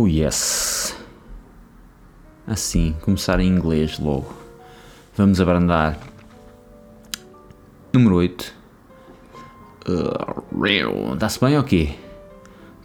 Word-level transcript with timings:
Oh 0.00 0.06
yes. 0.06 0.94
Assim, 2.46 2.94
começar 3.00 3.40
em 3.40 3.48
inglês 3.48 3.98
logo. 3.98 4.32
Vamos 5.16 5.40
abrandar. 5.40 5.98
Número 7.92 8.14
8. 8.14 8.54
Uh, 9.88 11.16
Dá-se 11.16 11.40
bem 11.40 11.58
ou 11.58 11.64
quê? 11.64 11.96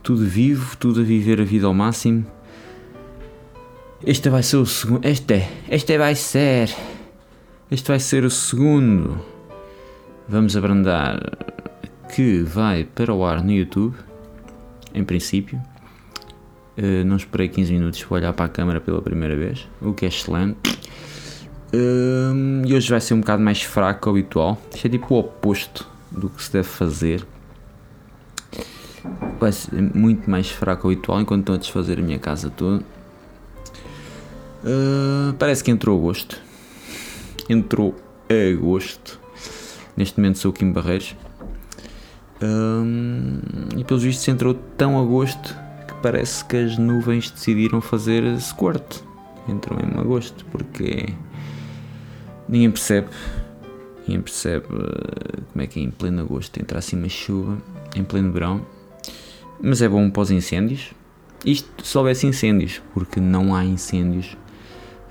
Tudo 0.01 0.25
vivo, 0.25 0.75
tudo 0.77 1.01
a 1.01 1.03
viver 1.03 1.39
a 1.39 1.43
vida 1.43 1.67
ao 1.67 1.73
máximo. 1.75 2.25
Este 4.03 4.27
vai 4.31 4.41
ser 4.41 4.57
o 4.57 4.65
segundo. 4.65 5.07
Este, 5.07 5.47
este 5.69 5.95
vai 5.99 6.15
ser. 6.15 6.75
Este 7.69 7.89
vai 7.89 7.99
ser 7.99 8.23
o 8.23 8.29
segundo. 8.31 9.23
Vamos 10.27 10.57
abrandar. 10.57 11.19
Que 12.11 12.41
vai 12.41 12.85
para 12.85 13.13
o 13.13 13.23
ar 13.23 13.43
no 13.43 13.51
YouTube. 13.51 13.95
Em 14.95 15.03
princípio. 15.03 15.61
Uh, 16.77 17.05
não 17.05 17.17
esperei 17.17 17.47
15 17.47 17.71
minutos 17.71 18.03
para 18.03 18.15
olhar 18.15 18.33
para 18.33 18.45
a 18.45 18.49
câmera 18.49 18.81
pela 18.81 19.01
primeira 19.01 19.35
vez, 19.35 19.67
o 19.79 19.93
que 19.93 20.05
é 20.05 20.07
excelente. 20.07 20.57
Uh, 21.73 22.65
e 22.65 22.73
hoje 22.73 22.89
vai 22.89 22.99
ser 22.99 23.13
um 23.13 23.19
bocado 23.19 23.43
mais 23.43 23.61
fraco 23.61 24.09
habitual. 24.09 24.59
Isto 24.73 24.87
é 24.87 24.89
tipo 24.89 25.13
o 25.13 25.19
oposto 25.19 25.87
do 26.11 26.29
que 26.29 26.43
se 26.43 26.51
deve 26.51 26.67
fazer. 26.67 27.25
Vai 29.39 29.51
ser 29.51 29.81
muito 29.95 30.29
mais 30.29 30.49
fraco 30.49 30.87
habitual 30.87 31.21
enquanto 31.21 31.41
estou 31.41 31.55
a 31.55 31.57
desfazer 31.57 31.99
a 31.99 32.01
minha 32.01 32.19
casa 32.19 32.49
toda. 32.49 32.83
Uh, 34.63 35.33
parece 35.37 35.63
que 35.63 35.69
entrou 35.69 35.97
agosto. 35.99 36.41
Entrou 37.47 37.95
agosto. 38.29 39.19
Neste 39.95 40.17
momento 40.19 40.39
sou 40.39 40.49
o 40.49 40.53
Kim 40.53 40.71
Barreiros. 40.71 41.15
e 43.77 43.83
pelos 43.83 44.01
vistos 44.01 44.27
entrou 44.27 44.55
tão 44.75 44.99
agosto 44.99 45.55
parece 46.03 46.43
que 46.43 46.57
as 46.57 46.77
nuvens 46.77 47.31
decidiram 47.31 47.79
fazer 47.79 48.37
squirt. 48.39 49.01
Entrou 49.47 49.79
em 49.79 49.99
agosto, 49.99 50.45
porque 50.51 51.07
ninguém 52.47 52.69
percebe. 52.69 53.07
Ninguém 54.05 54.21
percebe 54.21 54.65
eh, 54.69 55.39
como 55.51 55.63
é 55.63 55.67
que 55.67 55.79
é 55.79 55.83
em 55.83 55.89
pleno 55.89 56.21
agosto 56.21 56.59
entra 56.59 56.79
assim 56.79 56.97
uma 56.97 57.07
chuva, 57.07 57.57
em 57.95 58.03
pleno 58.03 58.33
verão. 58.33 58.65
Mas 59.61 59.81
é 59.81 59.87
bom 59.87 60.11
os 60.15 60.29
incêndios. 60.29 60.91
Isto 61.45 61.85
se 61.85 61.97
houvesse 61.97 62.27
incêndios, 62.27 62.81
porque 62.93 63.21
não 63.21 63.55
há 63.55 63.63
incêndios 63.63 64.37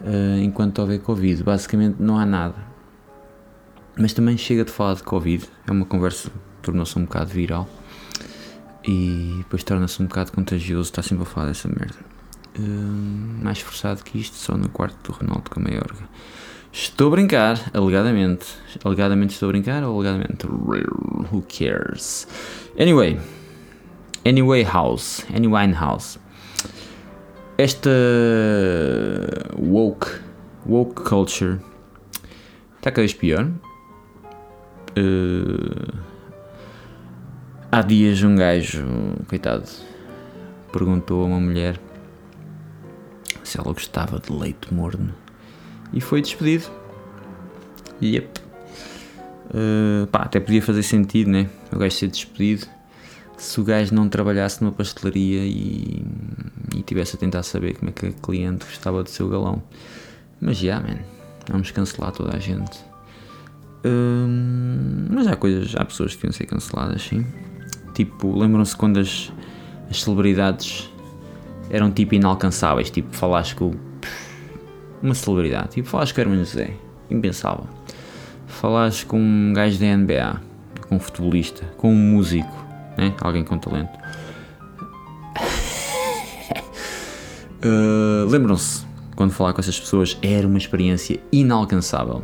uh, 0.00 0.42
enquanto 0.42 0.78
houver 0.78 0.98
Covid. 1.00 1.42
Basicamente 1.42 1.96
não 1.98 2.18
há 2.18 2.27
nada. 2.27 2.56
Mas 3.96 4.12
também 4.12 4.36
chega 4.36 4.64
de 4.64 4.70
falar 4.70 4.94
de 4.94 5.02
Covid. 5.02 5.46
É 5.66 5.72
uma 5.72 5.86
conversa 5.86 6.30
que 6.30 6.36
tornou-se 6.62 6.98
um 6.98 7.04
bocado 7.04 7.30
viral 7.30 7.68
e 8.84 9.34
depois 9.38 9.62
torna-se 9.62 10.02
um 10.02 10.06
bocado 10.06 10.33
contagioso 10.33 10.91
estar 10.91 11.02
sempre 11.02 11.25
a 11.25 11.27
falar 11.27 11.48
dessa 11.48 11.69
merda. 11.69 11.98
Uh, 12.58 13.42
mais 13.42 13.61
forçado 13.61 14.02
que 14.02 14.19
isto, 14.19 14.36
só 14.36 14.56
no 14.56 14.69
quarto 14.69 15.11
do 15.11 15.19
Ronaldo 15.19 15.50
com 15.50 15.61
a 15.61 15.62
Maiorga. 15.62 16.08
Estou 16.72 17.08
a 17.08 17.11
brincar, 17.11 17.70
alegadamente. 17.74 18.47
Alegadamente 18.84 19.34
estou 19.34 19.48
a 19.48 19.52
brincar 19.52 19.83
ou 19.84 19.94
alegadamente? 19.94 20.47
Who 20.47 21.42
cares? 21.42 22.27
Anyway. 22.78 23.20
Anyway 24.24 24.64
House. 24.64 25.24
Anyway 25.34 25.72
House. 25.72 26.19
Esta 27.58 27.91
woke, 29.58 30.08
woke 30.67 31.02
culture 31.02 31.61
está 32.83 32.91
cada 32.91 33.02
vez 33.02 33.14
pior. 33.14 33.48
Uh, 34.98 36.11
Há 37.74 37.80
dias 37.80 38.22
um 38.22 38.36
gajo, 38.36 38.84
coitado, 39.26 39.64
perguntou 40.70 41.22
a 41.22 41.26
uma 41.26 41.40
mulher 41.40 41.80
se 43.42 43.58
ela 43.58 43.72
gostava 43.72 44.20
de 44.20 44.30
leite 44.30 44.74
morno 44.74 45.14
e 45.90 45.98
foi 45.98 46.20
despedido. 46.20 46.66
Yep. 48.02 48.40
Uh, 49.46 50.06
pá, 50.08 50.18
até 50.24 50.38
podia 50.38 50.61
fazer 50.61 50.82
sentido, 50.82 51.30
né? 51.30 51.48
O 51.72 51.78
gajo 51.78 51.96
ser 51.96 52.08
despedido 52.08 52.66
se 53.38 53.58
o 53.58 53.64
gajo 53.64 53.94
não 53.94 54.06
trabalhasse 54.06 54.62
numa 54.62 54.72
pastelaria 54.72 55.40
e, 55.46 56.05
e 56.77 56.82
tivesse 56.82 57.16
a 57.16 57.18
tentar 57.18 57.42
saber 57.42 57.78
como 57.78 57.88
é 57.88 57.92
que 57.94 58.06
a 58.08 58.12
cliente 58.12 58.66
gostava 58.66 59.02
do 59.02 59.08
seu 59.08 59.30
galão. 59.30 59.62
Mas 60.38 60.58
já, 60.58 60.77
yeah, 60.77 60.86
man, 60.86 61.00
vamos 61.50 61.70
cancelar 61.70 62.12
toda 62.12 62.36
a 62.36 62.38
gente. 62.38 62.78
Uh, 63.82 65.08
mas 65.08 65.27
há 65.27 65.36
coisas, 65.36 65.74
há 65.74 65.86
pessoas 65.86 66.11
que 66.11 66.18
deviam 66.18 66.34
ser 66.34 66.44
canceladas, 66.44 67.00
sim. 67.00 67.24
Tipo, 67.95 68.39
lembram-se 68.39 68.77
quando 68.77 68.98
as, 68.98 69.33
as 69.91 70.03
celebridades 70.03 70.91
eram 71.70 71.91
tipo 71.91 72.14
inalcançáveis, 72.14 72.91
tipo, 72.91 73.14
falaste 73.14 73.55
com 73.55 73.75
uma 75.03 75.14
celebridade, 75.14 75.70
tipo, 75.70 75.89
falaste 75.89 76.14
com 76.14 76.20
o 76.20 76.23
Hermano 76.23 76.45
José, 76.45 76.75
impensável. 77.11 77.67
Falaste 78.47 79.07
com 79.07 79.19
um 79.19 79.53
gajo 79.53 79.79
da 79.79 79.97
NBA, 79.97 80.41
com 80.89 80.97
um 80.97 81.01
futebolista, 81.01 81.64
com 81.77 81.92
um 81.92 81.97
músico, 81.97 82.64
né? 82.97 83.14
alguém 83.20 83.42
com 83.42 83.58
talento. 83.58 83.98
uh, 87.64 88.27
lembram-se 88.29 88.85
quando 89.17 89.33
falar 89.33 89.53
com 89.53 89.61
essas 89.61 89.79
pessoas 89.79 90.19
era 90.23 90.47
uma 90.47 90.59
experiência 90.59 91.19
inalcançável. 91.33 92.23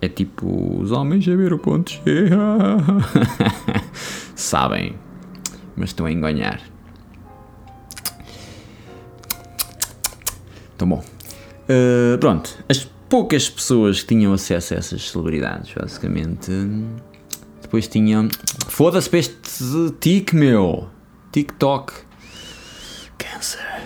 É 0.00 0.08
tipo, 0.08 0.80
os 0.80 0.90
homens 0.90 1.26
a 1.28 1.34
ver 1.34 1.52
o 1.52 1.58
ponto 1.58 1.92
G. 1.92 2.00
Sabem, 4.34 4.98
mas 5.76 5.90
estão 5.90 6.06
a 6.06 6.12
enganhar. 6.12 6.60
Então, 10.74 10.88
bom. 10.88 11.02
Uh, 11.68 12.18
pronto, 12.18 12.62
as 12.68 12.84
poucas 13.08 13.48
pessoas 13.48 14.02
que 14.02 14.08
tinham 14.08 14.32
acesso 14.32 14.74
a 14.74 14.76
essas 14.76 15.10
celebridades, 15.10 15.72
basicamente, 15.72 16.50
depois 17.62 17.88
tinham. 17.88 18.28
Foda-se 18.68 19.08
para 19.08 19.18
este 19.20 19.34
tic, 20.00 20.32
meu! 20.32 20.88
TikTok. 21.32 21.92
Câncer. 23.16 23.82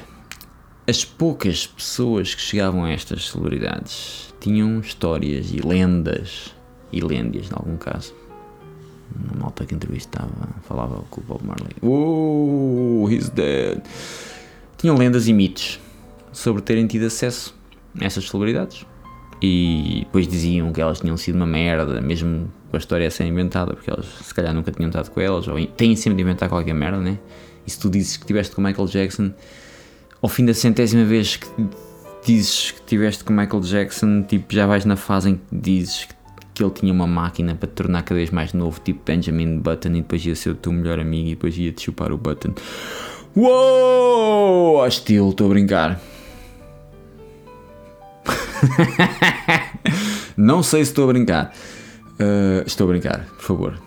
As 0.87 1.05
poucas 1.05 1.67
pessoas 1.67 2.35
que 2.35 2.41
chegavam 2.41 2.85
a 2.85 2.91
estas 2.91 3.29
celebridades 3.29 4.35
tinham 4.41 4.81
histórias 4.81 5.51
e 5.53 5.61
lendas, 5.61 6.55
e 6.93 7.01
lêndias, 7.01 7.51
em 7.51 7.55
algum 7.55 7.77
caso, 7.77 8.15
uma 9.15 9.43
malta 9.43 9.65
que 9.65 9.75
entrevistava, 9.75 10.31
falava 10.63 11.05
com 11.11 11.21
o 11.21 11.25
Bob 11.25 11.45
Marley. 11.45 11.75
Oh, 11.83 13.09
he's 13.11 13.29
dead. 13.29 13.83
Tinham 14.77 14.97
lendas 14.97 15.27
e 15.29 15.33
mitos 15.33 15.81
sobre 16.33 16.63
terem 16.63 16.87
tido 16.87 17.07
acesso 17.07 17.55
a 18.01 18.05
essas 18.05 18.29
celebridades. 18.29 18.87
E 19.41 20.01
depois 20.05 20.27
diziam 20.27 20.73
que 20.73 20.81
elas 20.81 21.01
tinham 21.01 21.17
sido 21.17 21.37
uma 21.37 21.47
merda, 21.47 22.01
mesmo 22.01 22.51
com 22.71 22.77
a 22.77 22.79
história 22.79 23.07
a 23.07 23.11
ser 23.11 23.25
inventada, 23.25 23.75
porque 23.75 23.91
elas 23.91 24.07
se 24.07 24.35
calhar 24.35 24.53
nunca 24.53 24.73
tinham 24.73 24.89
estado 24.89 25.11
com 25.11 25.21
elas, 25.21 25.47
ou 25.47 25.65
têm 25.67 25.95
sempre 25.95 26.17
de 26.17 26.23
inventar 26.23 26.49
qualquer 26.49 26.75
merda, 26.75 26.99
né? 26.99 27.19
E 27.67 27.71
se 27.71 27.79
tu 27.79 27.89
dizes 27.89 28.17
que 28.17 28.25
estiveste 28.25 28.55
com 28.55 28.63
Michael 28.63 28.89
Jackson, 28.89 29.33
ao 30.21 30.29
fim 30.29 30.45
da 30.45 30.55
centésima 30.55 31.05
vez 31.05 31.37
que 31.37 31.49
dizes 32.25 32.73
que 32.73 32.81
estiveste 32.81 33.23
com 33.23 33.33
Michael 33.33 33.63
Jackson, 33.63 34.23
tipo, 34.23 34.53
já 34.53 34.67
vais 34.67 34.85
na 34.85 34.97
fase 34.97 35.31
em 35.31 35.37
que 35.37 35.43
dizes 35.53 36.05
que 36.05 36.15
que 36.59 36.65
ele 36.65 36.73
tinha 36.73 36.93
uma 36.93 37.07
máquina 37.07 37.55
para 37.55 37.69
te 37.69 37.75
tornar 37.75 38.03
cada 38.03 38.17
vez 38.17 38.31
mais 38.31 38.53
novo, 38.53 38.81
tipo 38.81 39.01
Benjamin 39.05 39.61
Button, 39.61 39.91
e 39.91 40.03
depois 40.03 40.27
ia 40.27 40.35
ser 40.35 40.51
o 40.51 40.55
teu 40.57 40.73
melhor 40.73 40.99
amigo 40.99 41.29
e 41.29 41.31
depois 41.31 41.57
ia 41.57 41.73
te 41.73 41.85
chupar 41.85 42.11
o 42.11 42.19
Button. 42.19 42.53
Uou! 43.37 44.85
Estilo, 44.87 45.31
estou 45.31 45.47
a 45.47 45.51
brincar. 45.51 46.01
Não 50.37 50.63
sei 50.63 50.85
se 50.85 50.91
estou 50.91 51.09
a 51.09 51.13
brincar. 51.13 51.55
Uh, 52.15 52.67
estou 52.67 52.89
a 52.89 52.91
brincar, 52.91 53.25
por 53.25 53.43
favor. 53.43 53.81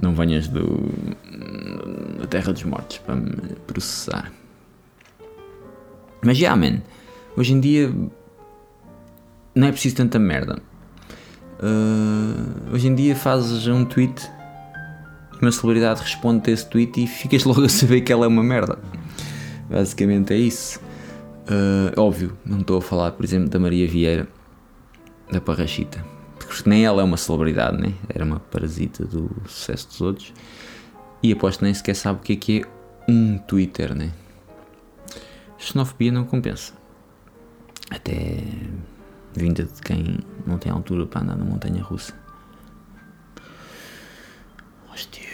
Não 0.00 0.14
venhas 0.14 0.46
do, 0.46 0.90
da 2.20 2.26
Terra 2.26 2.52
dos 2.52 2.62
Mortos 2.64 2.98
para 2.98 3.16
me 3.16 3.32
processar. 3.66 4.30
Mas 6.22 6.36
já, 6.36 6.48
yeah, 6.48 6.70
man. 6.70 6.82
Hoje 7.36 7.54
em 7.54 7.60
dia 7.60 7.92
não 9.54 9.66
é 9.66 9.72
preciso 9.72 9.96
tanta 9.96 10.18
merda. 10.18 10.60
Uh, 11.60 12.72
hoje 12.72 12.86
em 12.86 12.94
dia 12.94 13.16
fazes 13.16 13.66
um 13.66 13.84
tweet 13.84 14.30
e 15.40 15.42
uma 15.42 15.50
celebridade 15.50 16.00
responde 16.00 16.50
a 16.50 16.54
esse 16.54 16.68
tweet 16.68 17.02
e 17.02 17.06
ficas 17.06 17.42
logo 17.44 17.64
a 17.64 17.68
saber 17.68 18.02
que 18.02 18.12
ela 18.12 18.24
é 18.24 18.28
uma 18.28 18.42
merda. 18.42 18.78
Basicamente 19.68 20.32
é 20.32 20.36
isso. 20.36 20.80
Uh, 21.48 21.98
óbvio, 22.00 22.36
não 22.44 22.60
estou 22.60 22.78
a 22.78 22.82
falar, 22.82 23.12
por 23.12 23.24
exemplo, 23.24 23.48
da 23.48 23.58
Maria 23.58 23.88
Vieira, 23.88 24.28
da 25.32 25.40
Parrachita, 25.40 26.04
porque 26.38 26.68
nem 26.68 26.84
ela 26.84 27.00
é 27.00 27.04
uma 27.04 27.16
celebridade, 27.16 27.80
né? 27.80 27.94
era 28.08 28.24
uma 28.24 28.38
parasita 28.38 29.04
do 29.04 29.30
sucesso 29.46 29.88
dos 29.88 30.00
outros. 30.00 30.34
E 31.22 31.32
aposto 31.32 31.64
nem 31.64 31.74
sequer 31.74 31.94
sabe 31.94 32.20
o 32.20 32.22
que 32.22 32.32
é 32.34 32.36
que 32.36 32.60
é 32.60 33.10
um 33.10 33.38
Twitter, 33.38 33.94
né? 33.94 34.12
Xenofobia 35.58 36.12
não 36.12 36.24
compensa. 36.24 36.72
Até 37.90 38.44
vinda 39.38 39.64
de 39.64 39.80
quem 39.80 40.18
não 40.46 40.58
tem 40.58 40.70
altura 40.70 41.06
para 41.06 41.22
andar 41.22 41.36
na 41.36 41.44
montanha 41.44 41.82
russa. 41.82 42.12
Hostil. 44.92 45.24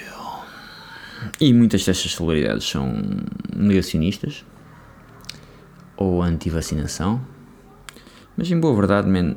E 1.40 1.52
muitas 1.52 1.84
destas 1.84 2.14
celebridades 2.14 2.68
são 2.68 2.94
negacionistas. 3.56 4.44
ou 5.96 6.22
anti-vacinação. 6.22 7.20
Mas 8.36 8.50
em 8.50 8.58
boa 8.58 8.74
verdade, 8.74 9.08
man, 9.08 9.36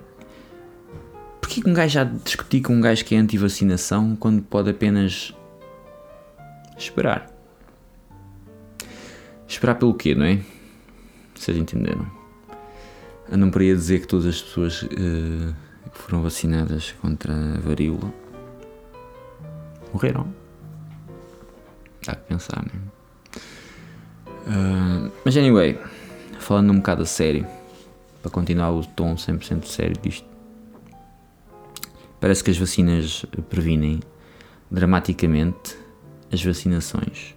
porquê 1.40 1.62
que 1.62 1.70
um 1.70 1.74
gajo 1.74 1.94
já 1.94 2.04
discutir 2.04 2.62
com 2.62 2.74
um 2.74 2.82
gajo 2.82 3.06
que 3.06 3.16
é 3.16 3.20
anti-vacinação 3.20 4.16
quando 4.16 4.42
pode 4.42 4.70
apenas 4.72 5.34
esperar? 6.78 7.32
Esperar 9.48 9.76
pelo 9.76 9.94
quê, 9.94 10.16
não 10.16 10.26
é? 10.26 10.42
Vocês 11.36 11.56
entenderam? 11.58 12.17
Andam 13.32 13.52
por 13.52 13.62
aí 13.62 13.72
a 13.72 13.76
dizer 13.76 14.02
que 14.02 14.08
todas 14.08 14.26
as 14.26 14.42
pessoas 14.42 14.84
uh, 14.84 14.88
que 15.92 15.98
foram 15.98 16.22
vacinadas 16.22 16.94
contra 17.02 17.34
a 17.34 17.60
varíola 17.60 18.14
morreram. 19.94 20.28
Dá 22.06 22.16
que 22.16 22.28
pensar, 22.28 22.66
não 22.66 22.80
é? 22.80 22.98
Uh, 24.48 25.12
mas 25.26 25.36
anyway, 25.36 25.78
falando 26.40 26.72
um 26.72 26.78
bocado 26.78 27.02
a 27.02 27.06
sério, 27.06 27.46
para 28.22 28.32
continuar 28.32 28.72
o 28.72 28.86
tom 28.86 29.16
100% 29.16 29.66
sério 29.66 29.98
disto, 30.02 30.26
parece 32.20 32.44
que 32.44 32.52
as 32.52 32.58
vacinas 32.58 33.26
previnem 33.50 34.00
dramaticamente 34.72 35.78
as 36.32 36.44
vacinações. 36.44 37.36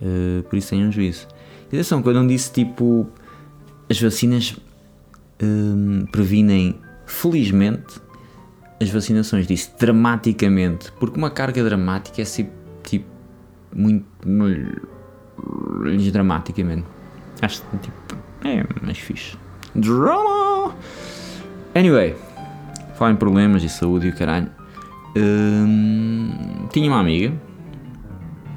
Uh, 0.00 0.42
por 0.44 0.56
isso 0.56 0.70
tenham 0.70 0.92
juízo. 0.92 1.26
E 1.72 1.76
atenção, 1.76 2.02
quando 2.02 2.16
eu 2.16 2.22
não 2.22 2.28
disse 2.28 2.52
tipo 2.52 3.08
as 3.88 4.00
vacinas 4.00 4.56
uh, 5.42 6.06
previnem 6.10 6.78
felizmente 7.06 8.00
as 8.80 8.88
vacinações, 8.88 9.46
disse 9.46 9.70
dramaticamente, 9.78 10.90
porque 10.92 11.18
uma 11.18 11.30
carga 11.30 11.62
dramática 11.62 12.22
é 12.22 12.24
tipo, 12.24 12.50
tipo 12.82 13.06
muito 13.74 14.06
dramaticamente. 16.12 16.86
Acho 17.42 17.62
tipo. 17.82 18.16
É 18.44 18.64
mais 18.82 18.98
fixe. 18.98 19.36
Drama! 19.74 20.74
Anyway, 21.74 22.16
falar 22.96 23.12
em 23.12 23.16
problemas 23.16 23.62
e 23.62 23.68
saúde 23.68 24.08
e 24.08 24.10
o 24.10 24.16
caralho. 24.16 24.50
Hum, 25.16 26.68
tinha 26.72 26.90
uma 26.90 27.00
amiga. 27.00 27.32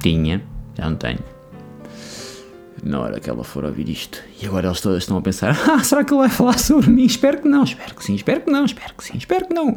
Tinha, 0.00 0.42
já 0.74 0.88
não 0.88 0.96
tenho. 0.96 1.33
Na 2.84 3.00
hora 3.00 3.18
que 3.18 3.30
ela 3.30 3.42
for 3.42 3.64
ouvir 3.64 3.88
isto. 3.88 4.22
E 4.42 4.46
agora 4.46 4.68
eles 4.68 4.80
todos 4.80 4.98
estão 4.98 5.16
a 5.16 5.22
pensar: 5.22 5.56
ah, 5.70 5.82
será 5.82 6.04
que 6.04 6.12
ele 6.12 6.20
vai 6.20 6.28
falar 6.28 6.58
sobre 6.58 6.90
mim? 6.90 7.06
Espero 7.06 7.40
que 7.40 7.48
não, 7.48 7.64
espero 7.64 7.94
que 7.94 8.04
sim, 8.04 8.14
espero 8.14 8.42
que 8.42 8.50
não, 8.50 8.64
espero 8.66 8.94
que 8.94 9.04
sim, 9.04 9.16
espero 9.16 9.48
que 9.48 9.54
não. 9.54 9.76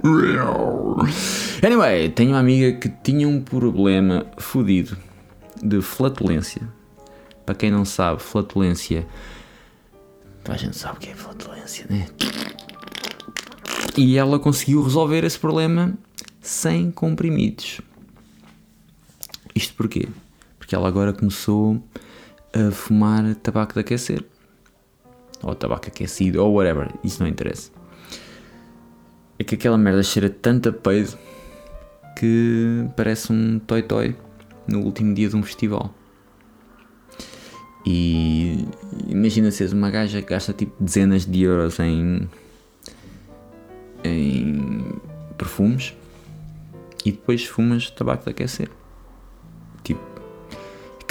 Anyway, 1.66 2.10
tenho 2.10 2.32
uma 2.32 2.40
amiga 2.40 2.78
que 2.78 2.90
tinha 2.90 3.28
um 3.28 3.42
problema 3.42 4.26
fodido 4.38 4.98
de 5.64 5.82
flatulência 5.82 6.62
para 7.48 7.56
quem 7.56 7.72
não 7.72 7.86
sabe, 7.86 8.22
flatulência. 8.22 9.08
A 10.50 10.58
gente 10.58 10.76
sabe 10.76 10.98
o 10.98 11.00
que 11.00 11.10
é 11.10 11.16
flatulência, 11.16 11.86
né? 11.90 12.08
E 13.98 14.18
ela 14.18 14.38
conseguiu 14.38 14.84
resolver 14.84 15.24
esse 15.24 15.40
problema 15.40 15.98
sem 16.42 16.92
comprimidos. 16.92 17.80
Isto 19.56 19.74
porquê? 19.76 20.10
Porque 20.60 20.76
ela 20.76 20.90
agora 20.90 21.14
começou 21.14 21.82
a 22.58 22.72
fumar 22.72 23.36
tabaco 23.36 23.74
de 23.74 23.82
aquecer. 23.82 24.24
Ou 25.44 25.54
tabaco 25.54 25.88
aquecido, 25.88 26.44
ou 26.44 26.54
whatever. 26.56 26.90
Isso 27.04 27.22
não 27.22 27.30
interessa. 27.30 27.72
É 29.38 29.44
que 29.44 29.56
aquela 29.56 29.78
merda 29.78 30.02
cheira 30.02 30.30
tanto 30.30 30.70
a 30.70 30.74
peido 30.74 31.18
que 32.18 32.86
parece 32.96 33.32
um 33.32 33.60
toy-toy 33.60 34.16
no 34.68 34.82
último 34.82 35.14
dia 35.14 35.30
de 35.30 35.36
um 35.36 35.44
festival. 35.44 35.94
E 37.86 38.68
imagina 39.08 39.52
seres 39.52 39.72
uma 39.72 39.90
gaja 39.90 40.22
que 40.22 40.30
gasta 40.30 40.52
tipo 40.52 40.74
dezenas 40.84 41.26
de 41.26 41.44
euros 41.44 41.80
em, 41.80 42.28
em 44.04 44.84
perfumes 45.38 45.94
e 47.06 47.12
depois 47.12 47.46
fumas 47.46 47.90
tabaco 47.90 48.26
de 48.26 48.32
aquecer. 48.32 48.70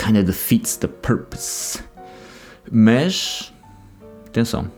Kinda 0.07 0.23
defeats 0.23 0.77
the 0.77 0.87
purpose. 0.87 1.83
Mas, 2.71 3.53
atenção, 4.25 4.71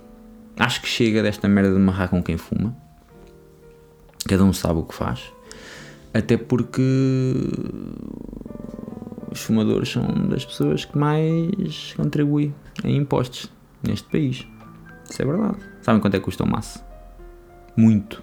acho 0.58 0.80
que 0.80 0.88
chega 0.88 1.22
desta 1.22 1.46
merda 1.46 1.74
de 1.74 1.78
marrar 1.78 2.08
com 2.08 2.22
quem 2.22 2.38
fuma. 2.38 2.74
Cada 4.26 4.42
um 4.42 4.54
sabe 4.54 4.78
o 4.78 4.84
que 4.84 4.94
faz. 4.94 5.30
Até 6.14 6.38
porque 6.38 6.80
os 9.30 9.42
fumadores 9.42 9.90
são 9.90 10.06
das 10.28 10.46
pessoas 10.46 10.86
que 10.86 10.96
mais 10.96 11.92
contribuem 11.94 12.54
em 12.82 12.96
impostos 12.96 13.52
neste 13.82 14.08
país. 14.08 14.46
Isso 15.10 15.20
é 15.20 15.26
verdade. 15.26 15.58
Sabem 15.82 16.00
quanto 16.00 16.14
é 16.14 16.18
que 16.20 16.24
custa 16.24 16.44
o 16.44 16.50
maço? 16.50 16.82
Muito. 17.76 18.22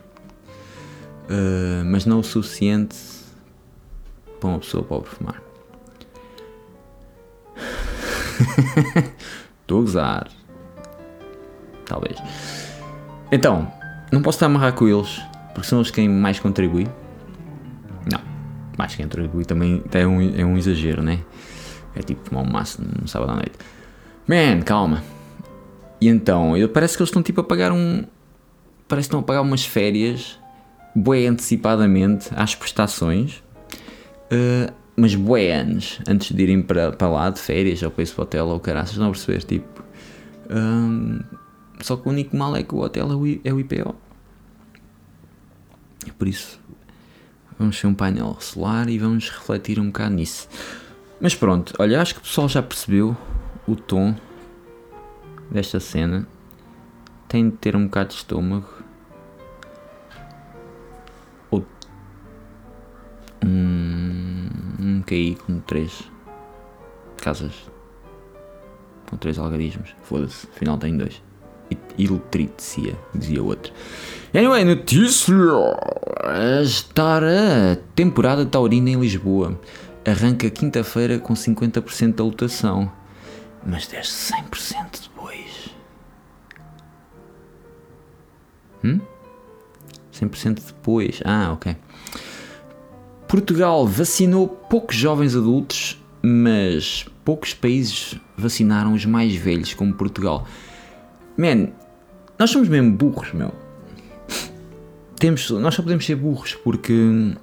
Uh, 1.30 1.86
mas 1.86 2.08
não 2.08 2.22
o 2.22 2.24
suficiente 2.24 2.98
para 4.40 4.50
uma 4.50 4.60
pessoa 4.60 4.84
pobre 4.84 5.08
fumar. 5.08 5.45
Estou 9.62 9.80
a 9.80 9.82
gozar. 9.82 10.28
Talvez. 11.86 12.18
Então, 13.32 13.72
não 14.12 14.22
posso 14.22 14.38
estar 14.38 14.46
a 14.46 14.50
amarrar 14.50 14.74
com 14.74 14.88
eles, 14.88 15.22
porque 15.54 15.68
são 15.68 15.80
os 15.80 15.92
quem 15.92 16.08
mais 16.10 16.40
contribuem 16.40 16.88
mais 18.78 18.96
que 18.96 19.04
contribui 19.04 19.46
também 19.46 19.84
é 19.92 20.08
um, 20.08 20.36
é 20.38 20.46
um 20.46 20.58
exagero, 20.58 21.02
né? 21.02 21.20
É 21.96 22.02
tipo 22.02 22.30
tomar 22.30 22.42
um 22.42 22.52
maço 22.52 22.82
no 22.82 23.08
sábado 23.08 23.32
à 23.32 23.36
noite. 23.36 23.54
Man, 24.28 24.62
calma. 24.62 25.04
E 26.00 26.08
então, 26.08 26.54
parece 26.74 26.98
que 26.98 27.02
eles 27.02 27.10
estão 27.10 27.24
tipo 27.24 27.42
a 27.42 27.44
pagar 27.44 27.72
um. 27.72 28.04
Parece 28.88 29.08
que 29.08 29.10
estão 29.10 29.22
a 29.22 29.24
pagar 29.24 29.42
umas 29.42 29.66
férias, 29.66 30.40
bué 30.96 31.26
antecipadamente, 31.26 32.30
às 32.36 32.54
prestações, 32.54 33.42
uh, 34.32 34.74
mas 34.96 35.16
bué 35.16 35.54
anos, 35.54 36.00
antes 36.08 36.36
de 36.36 36.44
irem 36.44 36.62
para, 36.62 36.92
para 36.92 37.10
lá 37.10 37.30
de 37.30 37.40
férias, 37.40 37.82
ou 37.84 37.92
para 37.92 38.04
esse 38.04 38.20
hotel, 38.20 38.48
ou 38.48 38.60
caraças, 38.60 38.98
não 38.98 39.12
perceber, 39.12 39.44
tipo. 39.44 39.84
Um, 40.50 41.20
só 41.82 41.98
que 41.98 42.08
o 42.08 42.12
único 42.12 42.36
mal 42.36 42.56
é 42.56 42.64
que 42.64 42.74
o 42.74 42.80
hotel 42.80 43.12
é 43.12 43.16
o, 43.16 43.40
é 43.44 43.54
o 43.54 43.60
IPO. 43.60 43.96
Por 46.18 46.28
isso 46.28 46.60
Vamos 47.58 47.80
ser 47.80 47.88
um 47.88 47.94
painel 47.94 48.36
solar 48.42 48.90
e 48.90 48.98
vamos 48.98 49.30
refletir 49.30 49.80
um 49.80 49.86
bocado 49.88 50.16
nisso. 50.16 50.50
Mas 51.22 51.34
pronto, 51.34 51.74
olha, 51.80 52.02
acho 52.02 52.14
que 52.16 52.20
o 52.20 52.24
pessoal 52.24 52.50
já 52.50 52.62
percebeu 52.62 53.16
o 53.66 53.76
tom 53.78 54.14
desta 55.50 55.80
cena. 55.80 56.28
Tem 57.30 57.50
de 57.50 57.56
ter 57.56 57.76
um 57.76 57.86
bocado 57.86 58.10
de 58.10 58.16
estômago. 58.16 58.68
QI 65.06 65.38
com 65.46 65.60
três 65.60 66.04
casas. 67.18 67.54
Com 69.10 69.18
três 69.18 69.38
algarismos. 69.38 69.96
Foda-se, 70.04 70.48
afinal 70.48 70.78
tem 70.78 70.98
dois. 70.98 71.22
Iltricia, 71.98 72.98
dizia 73.14 73.42
outro. 73.42 73.72
Anyway, 74.34 74.66
notícia! 74.66 75.34
Estar 76.62 77.24
a 77.24 77.78
temporada 77.96 78.46
taurina 78.46 78.90
em 78.90 79.00
Lisboa. 79.00 79.60
Arranca 80.06 80.50
quinta-feira 80.50 81.18
com 81.18 81.34
50% 81.34 82.16
da 82.16 82.24
lotação. 82.24 82.92
Mas 83.66 83.88
desce 83.88 84.34
100% 84.34 85.04
depois. 85.04 85.70
Hum? 88.84 89.00
100% 90.14 90.66
depois. 90.68 91.22
Ah, 91.26 91.52
ok. 91.54 91.76
Portugal 93.36 93.86
vacinou 93.86 94.48
poucos 94.48 94.96
jovens 94.96 95.36
adultos, 95.36 96.02
mas 96.22 97.06
poucos 97.26 97.54
países 97.54 98.16
vacinaram 98.38 98.94
os 98.94 99.06
mais 99.06 99.36
velhos, 99.36 99.74
como 99.74 99.94
Portugal. 99.94 100.48
Man, 101.38 101.68
nós 102.40 102.50
somos 102.50 102.70
mesmo 102.70 102.94
burros, 102.94 103.34
meu. 103.34 103.54
Temos, 105.20 105.50
nós 105.50 105.76
só 105.76 105.84
podemos 105.84 106.06
ser 106.06 106.16
burros 106.16 106.56
porque 106.56 107.36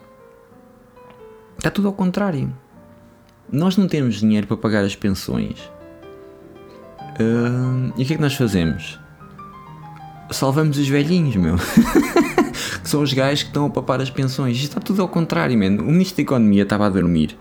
está 1.59 1.71
tudo 1.71 1.89
ao 1.89 1.95
contrário. 1.95 2.51
Nós 3.53 3.77
não 3.77 3.87
temos 3.87 4.21
dinheiro 4.21 4.47
para 4.47 4.57
pagar 4.57 4.87
as 4.87 4.97
pensões. 4.97 5.61
Uh, 7.21 7.93
e 7.99 8.03
o 8.03 8.07
que 8.07 8.15
é 8.15 8.17
que 8.17 8.23
nós 8.23 8.33
fazemos? 8.33 8.99
Salvamos 10.31 10.79
os 10.79 10.89
velhinhos, 10.89 11.37
meu. 11.37 11.57
que 12.83 12.89
são 12.89 13.03
os 13.03 13.13
gajos 13.13 13.45
que 13.45 13.49
estão 13.49 13.67
a 13.67 13.71
papar 13.71 14.01
as 14.01 14.11
pensões. 14.11 14.57
Isto 14.57 14.69
está 14.69 14.81
tudo 14.81 15.03
ao 15.03 15.09
contrário, 15.09 15.57
man. 15.59 15.83
O 15.83 15.93
Ministro 15.93 16.17
da 16.17 16.23
Economia 16.23 16.63
estava 16.65 16.87
a 16.87 16.89
dormir 16.89 17.37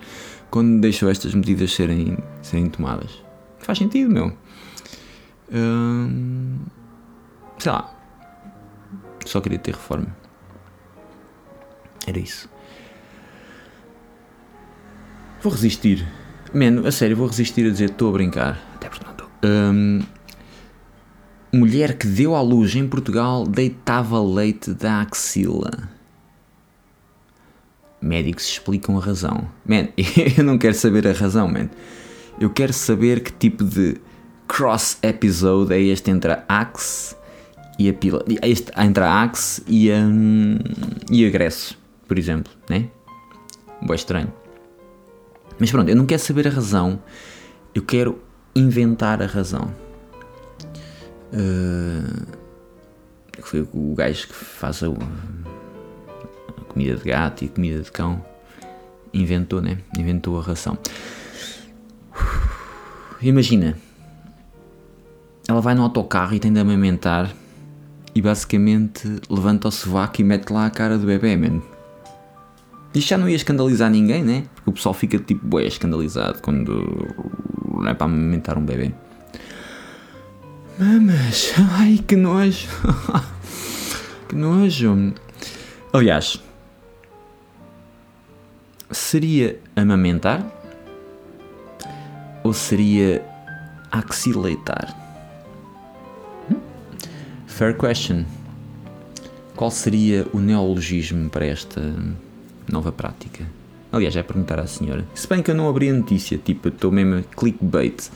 quando 0.50 0.80
deixou 0.82 1.10
estas 1.10 1.34
medidas 1.34 1.74
serem, 1.74 2.18
serem 2.42 2.70
tomadas. 2.70 3.12
Faz 3.60 3.78
sentido, 3.78 4.12
meu. 4.12 4.34
Hum, 5.52 6.60
sei 7.58 7.72
lá. 7.72 7.94
Só 9.26 9.40
queria 9.40 9.60
ter 9.60 9.74
reforma. 9.74 10.16
Era 12.06 12.20
isso. 12.20 12.50
Vou 15.42 15.52
resistir. 15.52 16.08
Mano, 16.54 16.86
a 16.86 16.92
sério, 16.92 17.16
vou 17.16 17.28
resistir 17.28 17.66
a 17.66 17.70
dizer 17.70 17.92
estou 17.92 18.10
a 18.10 18.14
brincar. 18.14 18.62
Até 18.76 18.90
porque 18.90 19.06
não 19.06 19.12
estou. 19.12 19.30
Um, 19.44 20.02
mulher 21.54 21.98
que 21.98 22.08
deu 22.08 22.36
à 22.36 22.42
luz 22.42 22.76
em 22.76 22.88
Portugal 22.88 23.46
deitava 23.46 24.22
leite 24.22 24.74
da 24.74 25.02
axila. 25.02 25.72
Médicos 28.02 28.48
explicam 28.48 28.98
a 28.98 29.02
razão. 29.02 29.48
Man, 29.66 29.90
eu 30.38 30.44
não 30.44 30.58
quero 30.58 30.74
saber 30.74 31.08
a 31.08 31.12
razão, 31.12 31.48
man. 31.48 31.70
Eu 32.40 32.50
quero 32.50 32.74
saber 32.74 33.22
que 33.22 33.32
tipo 33.32 33.64
de 33.64 33.98
cross 34.48 34.98
episode 35.04 35.74
é 35.74 35.80
este 35.80 36.10
entre 36.10 36.32
a 36.32 36.44
Axe 36.48 37.16
e 37.78 37.90
a 37.90 37.94
pila. 37.94 38.24
Este 38.42 38.72
entre 38.78 39.04
a 39.04 39.22
Axe 39.22 39.62
e 39.68 39.92
a, 39.92 40.00
e 41.12 41.26
a 41.26 41.32
por 42.08 42.18
exemplo, 42.18 42.52
né? 42.70 42.90
Boa 43.82 43.96
estranho. 43.96 44.34
Mas 45.60 45.70
pronto, 45.70 45.90
eu 45.90 45.96
não 45.96 46.06
quero 46.06 46.22
saber 46.22 46.48
a 46.48 46.52
razão. 46.52 47.02
Eu 47.74 47.84
quero 47.84 48.20
inventar 48.56 49.22
a 49.22 49.26
razão. 49.26 49.74
Uh, 51.34 52.42
foi 53.42 53.68
o 53.74 53.94
gajo 53.96 54.28
que 54.28 54.34
faz 54.34 54.84
a, 54.84 54.88
a, 54.88 56.62
comida 56.68 56.96
de 56.96 57.04
gato 57.04 57.44
e 57.44 57.50
comida 57.50 57.82
de 57.82 57.92
cão. 57.92 58.24
Inventou, 59.14 59.62
né? 59.62 59.78
Inventou 59.98 60.40
a 60.40 60.42
ração. 60.42 60.78
Imagina, 63.22 63.78
ela 65.48 65.62
vai 65.62 65.76
no 65.76 65.84
autocarro 65.84 66.34
e 66.34 66.40
tem 66.40 66.52
de 66.52 66.60
amamentar 66.60 67.32
e 68.16 68.22
basicamente 68.22 69.08
levanta 69.30 69.68
o 69.68 69.72
sovaco 69.72 70.22
e 70.22 70.24
mete 70.24 70.50
lá 70.52 70.66
a 70.66 70.70
cara 70.70 70.98
do 70.98 71.06
bebê, 71.06 71.36
mano. 71.36 71.62
Isto 72.94 73.10
já 73.10 73.18
não 73.18 73.30
ia 73.30 73.36
escandalizar 73.36 73.90
ninguém, 73.90 74.24
né? 74.24 74.46
Porque 74.56 74.70
o 74.70 74.74
pessoal 74.74 74.94
fica 74.94 75.18
tipo 75.18 75.46
bué 75.46 75.66
escandalizado 75.66 76.40
quando 76.42 76.86
não 77.74 77.88
é 77.88 77.94
para 77.94 78.06
amamentar 78.06 78.58
um 78.58 78.66
bebê. 78.66 78.94
Mamas, 80.80 81.54
ai 81.80 82.00
que 82.08 82.16
nojo. 82.16 82.68
que 84.28 84.36
nojo. 84.36 85.14
Aliás, 85.94 86.42
seria 88.90 89.60
amamentar 89.76 90.46
ou 92.44 92.54
seria 92.54 93.24
axileitar? 93.92 94.96
Hum? 96.50 96.60
Fair 97.46 97.78
question. 97.78 98.26
Qual 99.56 99.70
seria 99.70 100.26
o 100.34 100.40
neologismo 100.40 101.30
para 101.30 101.46
esta 101.46 101.82
nova 102.72 102.92
prática? 102.92 103.46
Aliás, 103.92 104.16
é 104.16 104.24
perguntar 104.24 104.60
à 104.60 104.66
senhora. 104.66 105.06
Se 105.14 105.28
bem 105.28 105.44
que 105.44 105.52
eu 105.52 105.56
não 105.56 105.70
abri 105.70 105.90
a 105.90 105.94
notícia, 105.94 106.38
tipo, 106.38 106.70
estou 106.70 106.92
mesmo 106.92 107.24
clickbait 107.36 108.10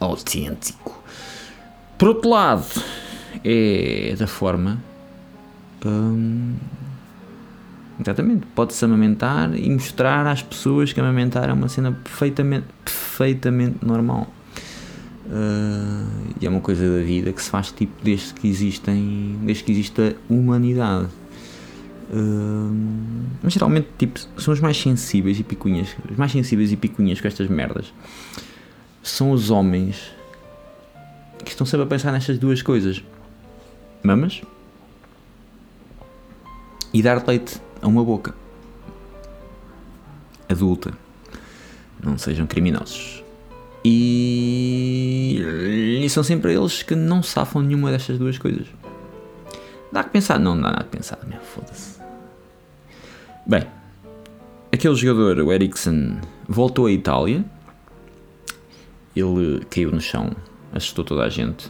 autêntico. 0.00 1.04
Por 1.98 2.08
outro 2.08 2.30
lado, 2.30 2.82
é 3.44 4.14
da 4.18 4.26
forma. 4.26 4.82
Hum, 5.84 6.54
exatamente, 8.00 8.46
pode-se 8.54 8.84
amamentar 8.84 9.54
e 9.54 9.70
mostrar 9.70 10.26
às 10.26 10.42
pessoas 10.42 10.92
que 10.92 11.00
amamentar 11.00 11.48
é 11.48 11.52
uma 11.52 11.68
cena 11.68 11.92
perfeitamente, 11.92 12.66
perfeitamente 12.84 13.84
normal. 13.84 14.32
Uh, 15.26 16.34
e 16.40 16.46
é 16.46 16.50
uma 16.50 16.60
coisa 16.60 16.98
da 16.98 17.02
vida 17.02 17.32
que 17.32 17.42
se 17.42 17.48
faz 17.48 17.72
tipo 17.72 17.92
desde 18.04 18.34
que 18.34 18.46
existem 18.46 19.38
desde 19.42 19.64
que 19.64 19.72
existe 19.72 19.98
a 19.98 20.12
humanidade 20.28 21.08
mas 23.42 23.52
geralmente 23.52 23.88
tipo, 23.98 24.20
são 24.38 24.52
os 24.52 24.60
mais 24.60 24.76
sensíveis 24.76 25.38
e 25.38 25.42
picunhas. 25.42 25.96
Os 26.10 26.16
mais 26.16 26.32
sensíveis 26.32 26.72
e 26.72 26.76
picunhas 26.76 27.20
com 27.20 27.28
estas 27.28 27.48
merdas 27.48 27.92
são 29.02 29.30
os 29.30 29.50
homens 29.50 30.13
que 31.44 31.50
estão 31.50 31.66
sempre 31.66 31.84
a 31.84 31.88
pensar 31.88 32.12
nestas 32.12 32.38
duas 32.38 32.62
coisas: 32.62 33.02
mamas 34.02 34.42
e 36.92 37.02
dar 37.02 37.26
leite 37.26 37.60
a 37.82 37.86
uma 37.86 38.04
boca 38.04 38.34
adulta. 40.48 40.92
Não 42.02 42.18
sejam 42.18 42.46
criminosos. 42.46 43.22
E, 43.84 45.42
e 46.02 46.08
são 46.08 46.22
sempre 46.22 46.54
eles 46.54 46.82
que 46.82 46.94
não 46.94 47.22
safam 47.22 47.62
nenhuma 47.62 47.90
destas 47.90 48.18
duas 48.18 48.38
coisas. 48.38 48.66
Dá 49.92 50.02
que 50.02 50.10
pensar? 50.10 50.38
Não, 50.38 50.54
não 50.54 50.62
dá 50.62 50.70
nada 50.70 50.82
a 50.82 50.86
pensar, 50.86 51.18
meu, 51.26 51.40
foda-se. 51.40 51.98
Bem, 53.46 53.66
aquele 54.72 54.94
jogador, 54.94 55.38
o 55.38 55.52
Ericsson, 55.52 56.18
voltou 56.48 56.86
à 56.86 56.92
Itália. 56.92 57.44
Ele 59.14 59.64
caiu 59.70 59.92
no 59.92 60.00
chão, 60.00 60.34
assustou 60.74 61.04
toda 61.04 61.22
a 61.22 61.28
gente. 61.28 61.68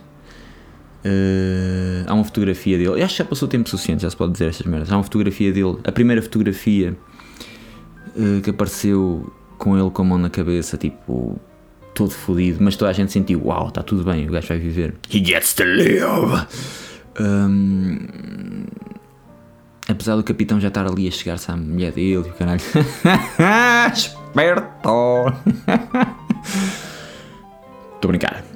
Uh, 1.04 2.04
há 2.06 2.14
uma 2.14 2.24
fotografia 2.24 2.78
dele. 2.78 3.00
Eu 3.00 3.04
acho 3.04 3.14
que 3.14 3.18
já 3.18 3.24
passou 3.24 3.46
tempo 3.46 3.68
suficiente, 3.68 4.02
já 4.02 4.10
se 4.10 4.16
pode 4.16 4.32
dizer 4.32 4.48
estas 4.48 4.66
merdas. 4.66 4.90
Há 4.90 4.96
uma 4.96 5.02
fotografia 5.02 5.52
dele, 5.52 5.76
a 5.84 5.92
primeira 5.92 6.22
fotografia 6.22 6.96
uh, 8.16 8.40
que 8.40 8.50
apareceu 8.50 9.30
com 9.58 9.78
ele 9.78 9.90
com 9.90 10.02
a 10.02 10.04
mão 10.04 10.18
na 10.18 10.30
cabeça, 10.30 10.78
tipo, 10.78 11.38
todo 11.94 12.10
fodido, 12.10 12.62
mas 12.62 12.74
toda 12.76 12.90
a 12.90 12.94
gente 12.94 13.12
sentiu: 13.12 13.42
Uau, 13.44 13.68
está 13.68 13.82
tudo 13.82 14.02
bem, 14.02 14.26
o 14.26 14.32
gajo 14.32 14.48
vai 14.48 14.58
viver. 14.58 14.94
He 15.12 15.22
gets 15.22 15.54
to 15.54 15.64
live! 15.64 16.46
Um, 17.20 18.64
apesar 19.88 20.16
do 20.16 20.24
capitão 20.24 20.58
já 20.60 20.68
estar 20.68 20.86
ali 20.86 21.06
a 21.06 21.10
chegar-se 21.10 21.50
à 21.50 21.56
mulher 21.56 21.92
dele 21.92 22.12
e 22.12 22.30
o 22.30 22.32
caralho. 22.32 22.60
Esperto! 23.94 25.32
Estou 27.94 28.08
a 28.08 28.08
brincar. 28.08 28.53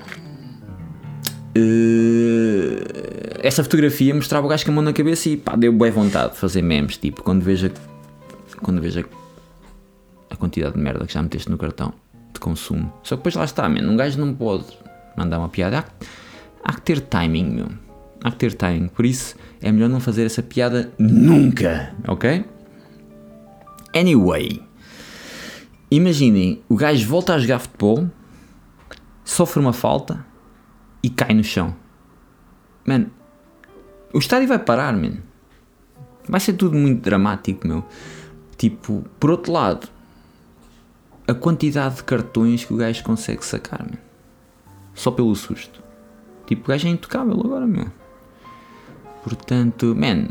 Uh, 1.58 3.38
essa 3.40 3.62
fotografia 3.62 4.14
mostrava 4.14 4.46
o 4.46 4.48
gajo 4.48 4.64
com 4.64 4.70
a 4.70 4.74
mão 4.74 4.84
na 4.84 4.92
cabeça 4.92 5.28
e 5.28 5.36
pá, 5.36 5.56
deu 5.56 5.72
boa 5.72 5.90
vontade 5.90 6.32
de 6.32 6.38
fazer 6.38 6.62
memes. 6.62 6.96
Tipo, 6.96 7.22
quando 7.22 7.42
veja, 7.42 7.72
quando 8.62 8.80
veja 8.80 9.04
a 10.30 10.36
quantidade 10.36 10.74
de 10.74 10.80
merda 10.80 11.06
que 11.06 11.12
já 11.12 11.22
meteste 11.22 11.50
no 11.50 11.58
cartão 11.58 11.92
de 12.32 12.40
consumo. 12.40 12.92
Só 13.02 13.16
que 13.16 13.20
depois 13.20 13.34
lá 13.34 13.44
está, 13.44 13.68
man, 13.68 13.82
um 13.82 13.96
gajo 13.96 14.18
não 14.20 14.34
pode 14.34 14.66
mandar 15.16 15.38
uma 15.38 15.48
piada. 15.48 15.78
Há, 15.78 15.84
há 16.64 16.72
que 16.74 16.82
ter 16.82 17.00
timing, 17.00 17.44
meu 17.44 17.68
há 18.22 18.30
que 18.30 18.38
ter 18.38 18.54
timing. 18.54 18.88
Por 18.88 19.04
isso 19.04 19.36
é 19.60 19.70
melhor 19.70 19.88
não 19.88 20.00
fazer 20.00 20.24
essa 20.24 20.42
piada 20.42 20.92
nunca, 20.98 21.94
ok? 22.06 22.44
Anyway, 23.94 24.62
imaginem, 25.90 26.62
o 26.68 26.76
gajo 26.76 27.06
volta 27.06 27.34
a 27.34 27.38
jogar 27.38 27.58
futebol, 27.58 28.08
sofre 29.24 29.60
uma 29.60 29.72
falta 29.72 30.24
e 31.08 31.10
cai 31.10 31.32
no 31.32 31.42
chão. 31.42 31.74
Man, 32.86 33.06
o 34.12 34.18
estádio 34.18 34.46
vai 34.46 34.58
parar, 34.58 34.92
man. 34.94 35.16
Vai 36.28 36.38
ser 36.38 36.52
tudo 36.52 36.76
muito 36.76 37.00
dramático, 37.00 37.66
meu. 37.66 37.82
Tipo, 38.58 39.02
por 39.18 39.30
outro 39.30 39.50
lado, 39.50 39.88
a 41.26 41.32
quantidade 41.32 41.96
de 41.96 42.04
cartões 42.04 42.62
que 42.62 42.74
o 42.74 42.76
gajo 42.76 43.02
consegue 43.02 43.42
sacar, 43.44 43.82
man. 43.82 43.96
Só 44.92 45.10
pelo 45.10 45.34
susto. 45.34 45.82
Tipo, 46.46 46.64
o 46.64 46.68
gajo 46.68 46.86
é 46.86 46.90
intocável 46.90 47.40
agora, 47.42 47.66
meu. 47.66 47.86
Portanto, 49.24 49.94
man, 49.96 50.28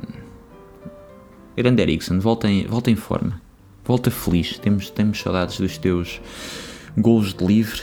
grande 1.56 1.82
Ericsson, 1.82 2.20
volta 2.20 2.48
em, 2.48 2.68
volta 2.68 2.92
em 2.92 2.96
forma, 2.96 3.42
volta 3.84 4.12
feliz. 4.12 4.60
Temos, 4.60 4.92
temos 4.92 5.20
saudades 5.20 5.60
dos 5.60 5.80
teus 5.80 6.22
gols 6.96 7.34
de 7.34 7.44
livre. 7.44 7.82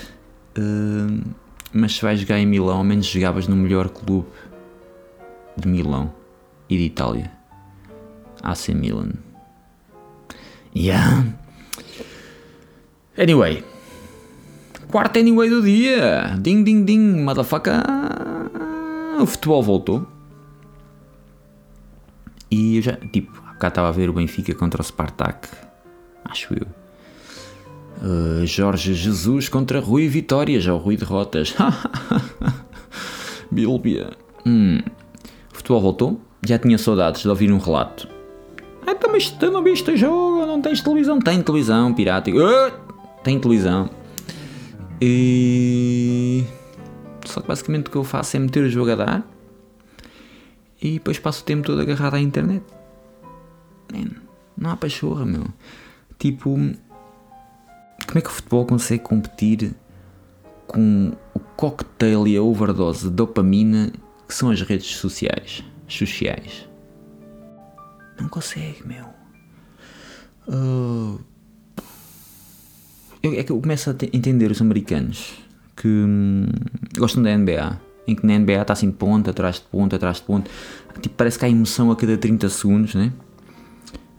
Uh, 0.57 1.35
mas 1.75 1.97
se 1.97 2.03
vais 2.03 2.21
jogar 2.21 2.39
em 2.39 2.47
Milão, 2.47 2.79
ao 2.79 2.85
menos 2.85 3.07
jogavas 3.07 3.49
no 3.49 3.57
melhor 3.57 3.89
clube 3.89 4.29
de 5.57 5.67
Milão 5.67 6.15
e 6.71 6.79
de 6.79 6.85
Itália, 6.85 7.33
AC 8.43 8.69
Milan. 8.69 9.11
Yeah. 10.75 11.25
Anyway, 13.19 13.65
quarto 14.91 15.19
anyway 15.19 15.51
do 15.51 15.63
dia. 15.63 16.37
Ding 16.39 16.63
ding 16.63 16.85
ding, 16.85 17.23
motherfucker. 17.23 17.83
O 19.21 19.27
futebol 19.27 19.63
voltou. 19.63 20.07
E 22.51 22.77
eu 22.77 22.83
já, 22.83 22.97
tipo, 22.97 23.33
cá 23.59 23.69
estava 23.69 23.89
a 23.89 23.93
ver 23.93 24.09
o 24.09 24.13
Benfica 24.13 24.55
contra 24.55 24.81
o 24.81 24.85
Spartak, 24.85 25.49
acho 26.25 26.55
eu. 26.55 26.84
Uh, 28.05 28.45
Jorge 28.45 28.93
Jesus 28.93 29.49
contra 29.49 29.81
Rui 29.81 30.07
Vitória, 30.09 30.61
já 30.61 30.75
o 30.75 30.79
Rui 30.79 30.97
derrotas. 30.97 31.55
Bilbia. 33.51 34.11
Hum. 34.45 34.81
O 35.51 35.57
futebol 35.57 35.81
voltou, 35.81 36.21
já 36.45 36.59
tinha 36.59 36.77
saudades 36.77 37.23
de 37.23 37.29
ouvir 37.29 37.51
um 37.51 37.57
relato. 37.57 38.07
Ah, 38.87 38.91
então, 38.91 39.11
mas 39.11 39.31
tu 39.31 39.51
não 39.51 39.63
viste 39.63 39.97
jogo, 39.97 40.45
não 40.45 40.61
tens 40.61 40.83
televisão? 40.83 41.19
Tem 41.19 41.41
televisão, 41.43 41.95
pirata. 41.95 42.31
Uh, 42.31 42.73
tem 43.23 43.41
televisão. 43.41 43.89
E. 45.01 46.45
Só 47.25 47.41
que 47.41 47.49
basicamente 47.49 47.87
o 47.87 47.91
que 47.91 47.97
eu 47.97 48.05
faço 48.05 48.37
é 48.37 48.41
meter 48.41 48.65
o 48.65 48.69
jogo 48.69 48.93
a 48.93 48.95
dar 48.97 49.35
e 50.85 50.93
depois 50.93 51.19
passo 51.19 51.41
o 51.41 51.45
tempo 51.45 51.65
todo 51.65 51.81
agarrado 51.81 52.15
à 52.15 52.21
internet. 52.21 52.63
Man, 53.91 54.11
não 54.57 54.71
há 54.71 54.77
pachorra, 54.77 55.25
meu. 55.25 55.47
Tipo, 56.19 56.59
como 58.07 58.19
é 58.19 58.21
que 58.23 58.29
o 58.29 58.33
futebol 58.33 58.67
consegue 58.67 59.03
competir 59.03 59.75
com 60.67 61.13
o 61.35 61.41
cocktail 61.41 62.27
e 62.27 62.37
a 62.37 62.43
overdose 62.43 63.09
de 63.09 63.11
dopamina 63.11 63.93
que 64.27 64.35
são 64.35 64.51
as 64.51 64.61
redes 64.63 64.97
sociais. 64.97 65.63
Sociais. 65.87 66.69
Não 68.19 68.29
consegue, 68.29 68.87
meu. 68.87 69.07
Uh, 70.49 71.21
é 73.23 73.43
que 73.43 73.53
eu 73.53 73.61
começo 73.61 73.91
a 73.91 73.95
entender 74.13 74.51
os 74.51 74.61
americanos 74.61 75.35
que 75.77 75.89
hum, 75.89 76.47
gostam 76.97 77.23
da 77.23 77.37
NBA, 77.37 77.81
em 78.07 78.15
que 78.15 78.27
na 78.27 78.39
NBA 78.39 78.63
está 78.63 78.73
assim 78.73 78.91
ponto 78.91 79.31
atrás 79.31 79.57
de 79.57 79.63
ponto, 79.63 79.97
atrás 79.97 80.19
de 80.19 80.23
ponto. 80.23 80.51
Tipo, 81.01 81.15
parece 81.17 81.39
que 81.39 81.45
há 81.45 81.49
emoção 81.49 81.91
a 81.91 81.97
cada 81.97 82.17
30 82.17 82.49
segundos, 82.49 82.95
né? 82.95 83.13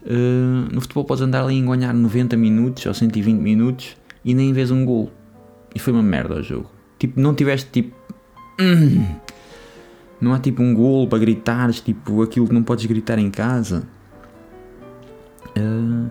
Uh, 0.05 0.71
no 0.71 0.79
futebol 0.81 1.03
podes 1.03 1.23
andar 1.23 1.43
ali 1.43 1.59
a 1.59 1.65
ganhar 1.65 1.93
90 1.93 2.37
minutos 2.37 2.85
ou 2.85 2.93
120 2.93 3.39
minutos 3.39 3.97
e 4.23 4.33
nem 4.35 4.53
vês 4.53 4.69
um 4.69 4.85
gol. 4.85 5.11
E 5.73 5.79
foi 5.79 5.91
uma 5.93 6.03
merda 6.03 6.35
o 6.35 6.43
jogo. 6.43 6.69
Tipo, 6.99 7.19
não 7.19 7.33
tiveste 7.33 7.69
tipo. 7.71 7.95
Hum, 8.59 9.05
não 10.21 10.33
há 10.33 10.39
tipo 10.39 10.61
um 10.61 10.73
gol 10.73 11.07
para 11.07 11.17
gritares, 11.17 11.81
tipo 11.81 12.21
aquilo 12.21 12.47
que 12.47 12.53
não 12.53 12.63
podes 12.63 12.85
gritar 12.85 13.17
em 13.17 13.31
casa. 13.31 13.87
Uh, 15.57 16.09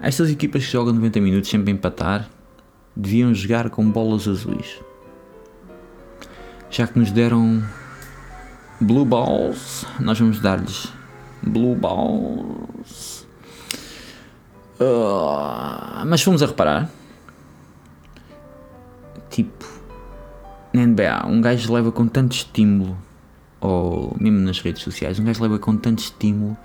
estas 0.00 0.30
equipas 0.30 0.64
que 0.64 0.72
jogam 0.72 0.92
90 0.92 1.20
minutos 1.20 1.48
sempre 1.48 1.70
a 1.70 1.74
empatar 1.74 2.28
deviam 2.94 3.32
jogar 3.32 3.70
com 3.70 3.90
bolas 3.90 4.28
azuis. 4.28 4.80
Já 6.70 6.86
que 6.86 6.98
nos 6.98 7.10
deram 7.10 7.62
blue 8.80 9.04
balls, 9.04 9.86
nós 10.00 10.18
vamos 10.18 10.40
dar-lhes 10.40 10.95
blue 11.42 11.74
balls. 11.74 13.26
Uh, 14.80 16.04
mas 16.06 16.22
fomos 16.22 16.42
a 16.42 16.46
reparar, 16.46 16.90
tipo, 19.30 19.64
na 20.72 20.86
NBA, 20.86 21.26
um 21.26 21.40
gajo 21.40 21.72
leva 21.72 21.90
com 21.90 22.06
tanto 22.06 22.32
estímulo, 22.32 22.96
ou 23.60 24.14
mesmo 24.20 24.38
nas 24.40 24.60
redes 24.60 24.82
sociais, 24.82 25.18
um 25.18 25.24
gajo 25.24 25.42
leva 25.42 25.58
com 25.58 25.76
tanto 25.76 26.00
estímulo 26.00 26.56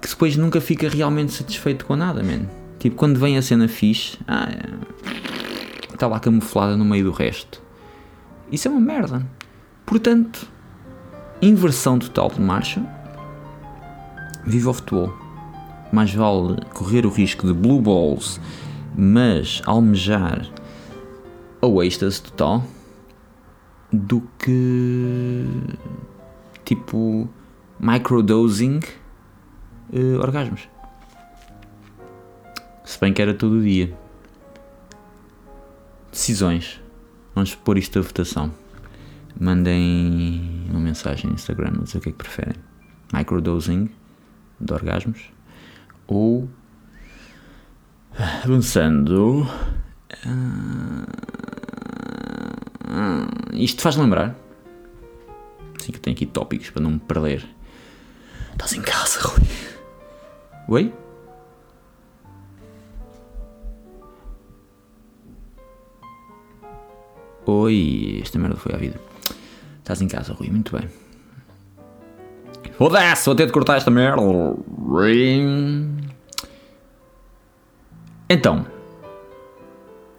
que 0.00 0.08
depois 0.08 0.36
nunca 0.36 0.60
fica 0.60 0.88
realmente 0.88 1.32
satisfeito 1.32 1.84
com 1.84 1.96
nada, 1.96 2.22
man. 2.22 2.46
Tipo, 2.78 2.96
quando 2.96 3.18
vem 3.18 3.36
a 3.36 3.42
cena 3.42 3.66
fixe, 3.66 4.18
ah, 4.28 4.48
está 5.92 6.06
lá 6.06 6.20
camuflada 6.20 6.76
no 6.76 6.84
meio 6.84 7.04
do 7.04 7.10
resto. 7.10 7.62
Isso 8.50 8.68
é 8.68 8.70
uma 8.70 8.80
merda. 8.80 9.26
Portanto, 9.84 10.46
inversão 11.42 11.98
total 11.98 12.30
de 12.30 12.40
marcha. 12.40 12.80
Viva 14.46 14.70
o 14.70 14.72
futebol. 14.72 15.12
Mais 15.92 16.12
vale 16.12 16.60
correr 16.72 17.04
o 17.04 17.10
risco 17.10 17.46
de 17.46 17.52
blue 17.52 17.80
balls, 17.80 18.40
mas 18.96 19.60
almejar 19.66 20.48
o 21.60 21.82
êxtase 21.82 22.22
total, 22.22 22.64
do 23.92 24.22
que 24.38 25.44
tipo 26.64 27.28
microdosing 27.80 28.80
uh, 29.92 30.20
orgasmos. 30.20 30.68
Se 32.84 33.00
bem 33.00 33.12
que 33.12 33.20
era 33.20 33.34
todo 33.34 33.60
dia. 33.60 33.92
Decisões. 36.10 36.80
Vamos 37.34 37.54
pôr 37.54 37.78
isto 37.78 37.98
a 37.98 38.02
votação. 38.02 38.52
Mandem 39.38 40.66
uma 40.70 40.80
mensagem 40.80 41.28
no 41.28 41.34
Instagram, 41.34 41.72
não 41.78 41.86
sei 41.86 41.98
o 41.98 42.02
que 42.02 42.08
é 42.08 42.12
que 42.12 42.18
preferem. 42.18 42.54
Microdosing 43.12 43.90
de 44.60 44.72
orgasmos 44.72 45.30
ou 46.06 46.48
avançando. 48.44 49.46
Uh, 50.24 51.06
isto 53.52 53.82
faz 53.82 53.96
lembrar. 53.96 54.34
Sim, 55.78 55.92
que 55.92 55.98
eu 55.98 56.02
tenho 56.02 56.16
aqui 56.16 56.26
tópicos 56.26 56.70
para 56.70 56.82
não 56.82 56.92
me 56.92 56.98
perder. 56.98 57.46
Estás 58.52 58.72
em 58.72 58.82
casa, 58.82 59.20
Rui. 59.20 59.46
Oi? 60.68 60.94
Oi, 67.44 68.18
esta 68.22 68.38
merda 68.38 68.56
foi 68.56 68.74
à 68.74 68.76
vida. 68.76 69.00
Estás 69.78 70.00
em 70.00 70.08
casa, 70.08 70.32
Rui, 70.32 70.50
muito 70.50 70.76
bem. 70.76 70.88
Foda-se, 72.78 73.24
vou 73.24 73.34
ter 73.34 73.46
de 73.46 73.52
cortar 73.52 73.78
esta 73.78 73.90
merda. 73.90 74.20
Então, 78.28 78.66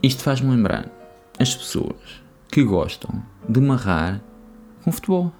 isto 0.02 0.24
faz-me 0.24 0.50
lembrar 0.50 0.90
as 1.40 1.56
pessoas 1.56 1.96
que 2.50 2.64
gostam 2.64 3.22
de 3.48 3.62
marrar 3.62 4.22
com 4.84 4.92
futebol. 4.92 5.32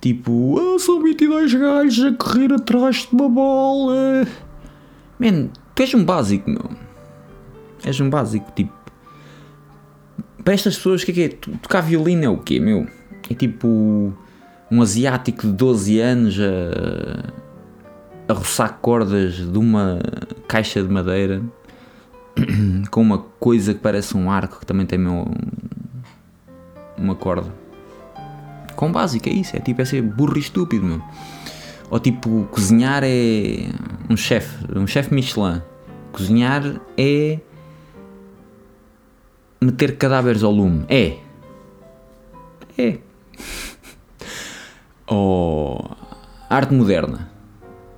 Tipo, 0.00 0.56
ah, 0.58 0.78
são 0.78 1.02
22 1.02 1.54
gajos 1.54 2.04
a 2.04 2.12
correr 2.12 2.52
atrás 2.52 3.08
de 3.08 3.08
uma 3.12 3.28
bola. 3.28 4.26
Man, 5.18 5.48
tu 5.74 5.82
és 5.82 5.94
um 5.94 6.04
básico, 6.04 6.48
meu. 6.48 6.70
És 7.84 7.98
um 7.98 8.08
básico, 8.08 8.52
tipo. 8.52 8.72
Para 10.44 10.54
estas 10.54 10.76
pessoas, 10.76 11.02
o 11.02 11.06
que 11.06 11.10
é 11.10 11.14
que 11.14 11.22
é? 11.22 11.28
Tocar 11.28 11.80
violino 11.80 12.24
é 12.24 12.28
o 12.28 12.38
quê, 12.38 12.60
meu? 12.60 12.86
É 13.28 13.34
tipo. 13.34 14.12
Um 14.70 14.82
asiático 14.82 15.46
de 15.46 15.52
12 15.52 16.00
anos 16.00 16.36
a. 16.40 18.32
a 18.32 18.34
roçar 18.34 18.78
cordas 18.80 19.34
de 19.34 19.58
uma 19.58 19.98
caixa 20.48 20.82
de 20.82 20.88
madeira 20.88 21.42
com 22.90 23.00
uma 23.00 23.18
coisa 23.18 23.74
que 23.74 23.80
parece 23.80 24.16
um 24.16 24.30
arco 24.30 24.60
que 24.60 24.66
também 24.66 24.86
tem 24.86 24.98
meu, 24.98 25.26
uma 26.96 27.14
corda. 27.14 27.52
Com 28.74 28.90
básico, 28.90 29.28
é 29.28 29.32
isso. 29.32 29.56
É 29.56 29.60
tipo, 29.60 29.80
é 29.82 29.84
ser 29.84 30.02
burro 30.02 30.36
e 30.36 30.40
estúpido, 30.40 30.84
meu. 30.84 31.02
Ou 31.90 32.00
tipo, 32.00 32.48
cozinhar 32.50 33.02
é 33.04 33.68
um 34.10 34.16
chefe, 34.16 34.56
um 34.76 34.86
chefe 34.86 35.14
Michelin. 35.14 35.62
Cozinhar 36.12 36.80
é 36.96 37.38
meter 39.60 39.96
cadáveres 39.96 40.42
ao 40.42 40.50
lume. 40.50 40.84
É. 40.88 41.18
É. 42.76 42.98
Ou 45.06 45.96
arte 46.48 46.74
moderna. 46.74 47.30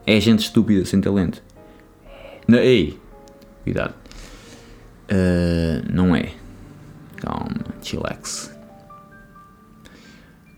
É 0.06 0.20
gente 0.20 0.40
estúpida, 0.40 0.84
sem 0.84 1.00
talento. 1.00 1.42
Não, 2.46 2.58
ei, 2.58 2.98
cuidado. 3.64 3.94
Uh, 5.10 5.82
não 5.92 6.14
é. 6.14 6.32
Calma, 7.16 7.64
chillax. 7.82 8.54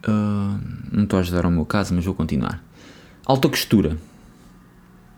Uh, 0.07 0.61
não 0.93 1.05
estou 1.05 1.19
a 1.19 1.21
ajudar 1.21 1.45
ao 1.45 1.51
meu 1.51 1.65
caso, 1.65 1.95
mas 1.95 2.05
vou 2.05 2.15
continuar. 2.15 2.63
Alta 3.25 3.49
costura. 3.49 3.97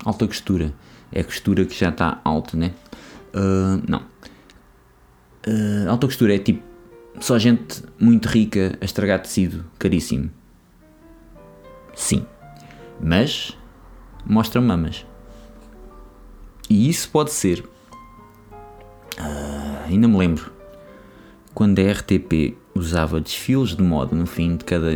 Alta 0.04 0.26
costura. 0.26 0.72
É 1.12 1.20
a 1.20 1.24
costura 1.24 1.64
que 1.64 1.74
já 1.74 1.88
está 1.88 2.20
alta, 2.24 2.56
né? 2.56 2.72
Uh, 3.34 3.82
não. 3.88 4.00
Uh, 5.46 5.88
alta 5.88 6.06
costura 6.06 6.34
é 6.34 6.38
tipo 6.38 6.70
só 7.20 7.38
gente 7.38 7.82
muito 7.98 8.26
rica 8.26 8.78
a 8.80 8.84
estragar 8.84 9.20
tecido 9.20 9.64
caríssimo. 9.78 10.30
Sim. 12.00 12.24
Mas 12.98 13.56
mostra 14.24 14.58
mamas. 14.58 15.04
E 16.68 16.88
isso 16.88 17.10
pode 17.10 17.30
ser. 17.30 17.62
Uh, 19.18 19.86
ainda 19.86 20.08
me 20.08 20.16
lembro. 20.16 20.50
Quando 21.52 21.78
a 21.78 21.92
RTP 21.92 22.56
usava 22.74 23.20
desfiles 23.20 23.76
de 23.76 23.82
moda 23.82 24.16
no 24.16 24.24
fim 24.24 24.56
de 24.56 24.64
cada 24.64 24.90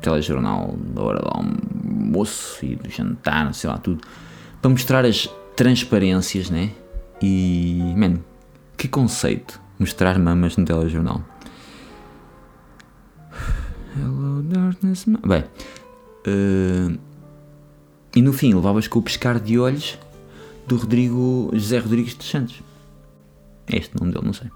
telejornal, 0.00 0.74
da 0.76 1.02
hora 1.02 1.20
do 1.20 1.28
almoço 1.28 2.66
e 2.66 2.74
do 2.74 2.90
jantar, 2.90 3.54
sei 3.54 3.70
lá, 3.70 3.78
tudo, 3.78 4.04
para 4.60 4.70
mostrar 4.70 5.04
as 5.04 5.28
transparências, 5.54 6.50
né? 6.50 6.72
E, 7.22 7.94
man, 7.96 8.18
que 8.76 8.88
conceito 8.88 9.60
mostrar 9.78 10.18
mamas 10.18 10.56
no 10.56 10.64
telejornal. 10.64 11.22
Hello, 13.96 14.42
darkness. 14.42 15.04
Bem, 15.24 15.44
uh, 16.26 16.98
e 18.14 18.22
no 18.22 18.32
fim 18.32 18.54
levavas 18.54 18.86
com 18.86 18.98
o 18.98 19.02
pescar 19.02 19.40
de 19.40 19.58
olhos 19.58 19.98
do 20.66 20.76
Rodrigo 20.76 21.50
José 21.52 21.78
Rodrigues 21.78 22.14
dos 22.14 22.28
Santos. 22.28 22.62
É 23.66 23.76
este 23.76 23.96
o 23.96 24.00
nome 24.00 24.12
dele, 24.12 24.26
não 24.26 24.32
sei. 24.32 24.48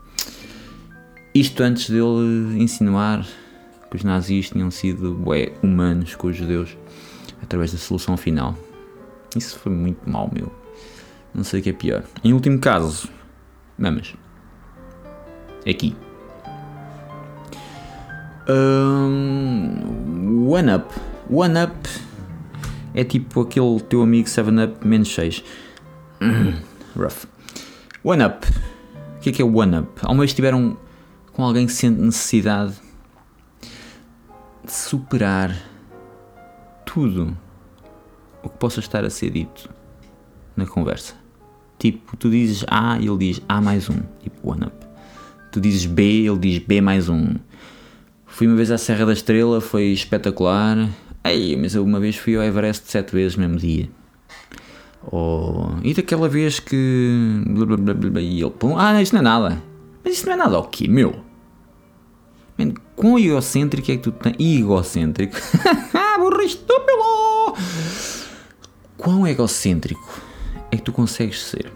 Isto 1.35 1.62
antes 1.62 1.90
dele 1.90 2.62
insinuar 2.62 3.26
que 3.90 3.96
os 3.96 4.04
nazis 4.04 4.50
tinham 4.50 4.70
sido 4.70 5.14
bué, 5.14 5.52
humanos 5.62 6.14
com 6.14 6.28
os 6.28 6.37
judeus 6.37 6.76
através 7.42 7.72
da 7.72 7.78
solução 7.78 8.16
final. 8.16 8.57
Isso 9.37 9.59
foi 9.59 9.72
muito 9.72 10.09
mal, 10.09 10.31
meu. 10.33 10.52
Não 11.35 11.44
sei 11.44 11.61
o 11.61 11.62
que 11.62 11.70
é 11.70 11.72
pior. 11.72 12.04
Em 12.24 12.33
último 12.33 12.59
caso, 12.59 13.09
mamas. 13.78 14.14
Aqui. 15.68 15.94
Um, 18.48 20.48
one 20.48 20.74
Up. 20.74 20.94
One 21.30 21.62
Up 21.62 21.88
é 22.94 23.04
tipo 23.04 23.42
aquele 23.42 23.80
teu 23.80 24.02
amigo 24.02 24.26
7-Up 24.26 24.86
menos 24.86 25.14
6. 25.14 25.44
Rough. 26.96 27.26
One 28.02 28.24
Up. 28.24 28.46
O 29.16 29.20
que 29.20 29.28
é 29.28 29.32
que 29.32 29.42
é 29.42 29.44
One 29.44 29.80
Up? 29.80 30.00
Alguma 30.02 30.22
vez 30.22 30.32
tiveram 30.32 30.78
com 31.32 31.44
alguém 31.44 31.66
que 31.66 31.72
sente 31.72 32.00
necessidade 32.00 32.74
de 34.64 34.72
superar 34.72 35.54
tudo 36.86 37.36
o 38.42 38.48
que 38.48 38.56
possa 38.56 38.80
estar 38.80 39.04
a 39.04 39.10
ser 39.10 39.30
dito 39.30 39.68
na 40.56 40.66
conversa. 40.66 41.14
Tipo, 41.78 42.16
tu 42.16 42.30
dizes 42.30 42.64
A 42.68 42.98
e 42.98 43.06
ele 43.06 43.18
diz 43.18 43.42
A 43.48 43.60
mais 43.60 43.88
um, 43.90 44.00
tipo 44.22 44.50
one 44.50 44.64
up. 44.64 44.86
Tu 45.52 45.60
dizes 45.60 45.86
B, 45.86 46.26
ele 46.26 46.38
diz 46.38 46.58
B 46.58 46.80
mais 46.80 47.08
um. 47.08 47.34
Fui 48.26 48.46
uma 48.46 48.56
vez 48.56 48.70
à 48.70 48.78
Serra 48.78 49.06
da 49.06 49.12
Estrela, 49.12 49.60
foi 49.60 49.84
espetacular. 49.86 50.88
Ei, 51.24 51.57
mas 51.57 51.74
eu 51.74 51.85
uma 51.85 52.00
vez 52.00 52.16
fui 52.16 52.37
ao 52.37 52.42
Everest 52.42 52.90
sete 52.90 53.12
vezes 53.12 53.37
no 53.37 53.42
mesmo 53.42 53.59
dia. 53.59 53.88
Oh, 55.11 55.70
e 55.83 55.94
daquela 55.94 56.28
vez 56.28 56.61
que. 56.61 57.42
Blá, 57.46 57.76
blá, 57.76 57.94
blá, 57.94 58.20
e 58.20 58.40
ele, 58.40 58.50
pum, 58.50 58.76
ah, 58.78 59.00
isto 59.00 59.12
não 59.12 59.20
é 59.20 59.24
nada. 59.24 59.62
Mas 60.04 60.14
isto 60.14 60.26
não 60.26 60.35
é 60.35 60.37
nada 60.37 60.59
o 60.59 60.64
quê, 60.64 60.88
meu? 60.88 61.24
Man, 62.59 62.74
quão 62.96 63.18
egocêntrico 63.18 63.90
é 63.90 63.96
que 63.96 64.02
tu 64.02 64.12
tens? 64.12 64.37
Egocêntrico. 64.38 65.37
Burro 66.18 66.42
estúpido! 66.42 67.54
Quão 68.96 69.26
egocêntrico 69.26 70.20
é 70.72 70.76
que 70.76 70.83
tu 70.83 70.92
consegues 70.92 71.40
ser? 71.40 71.72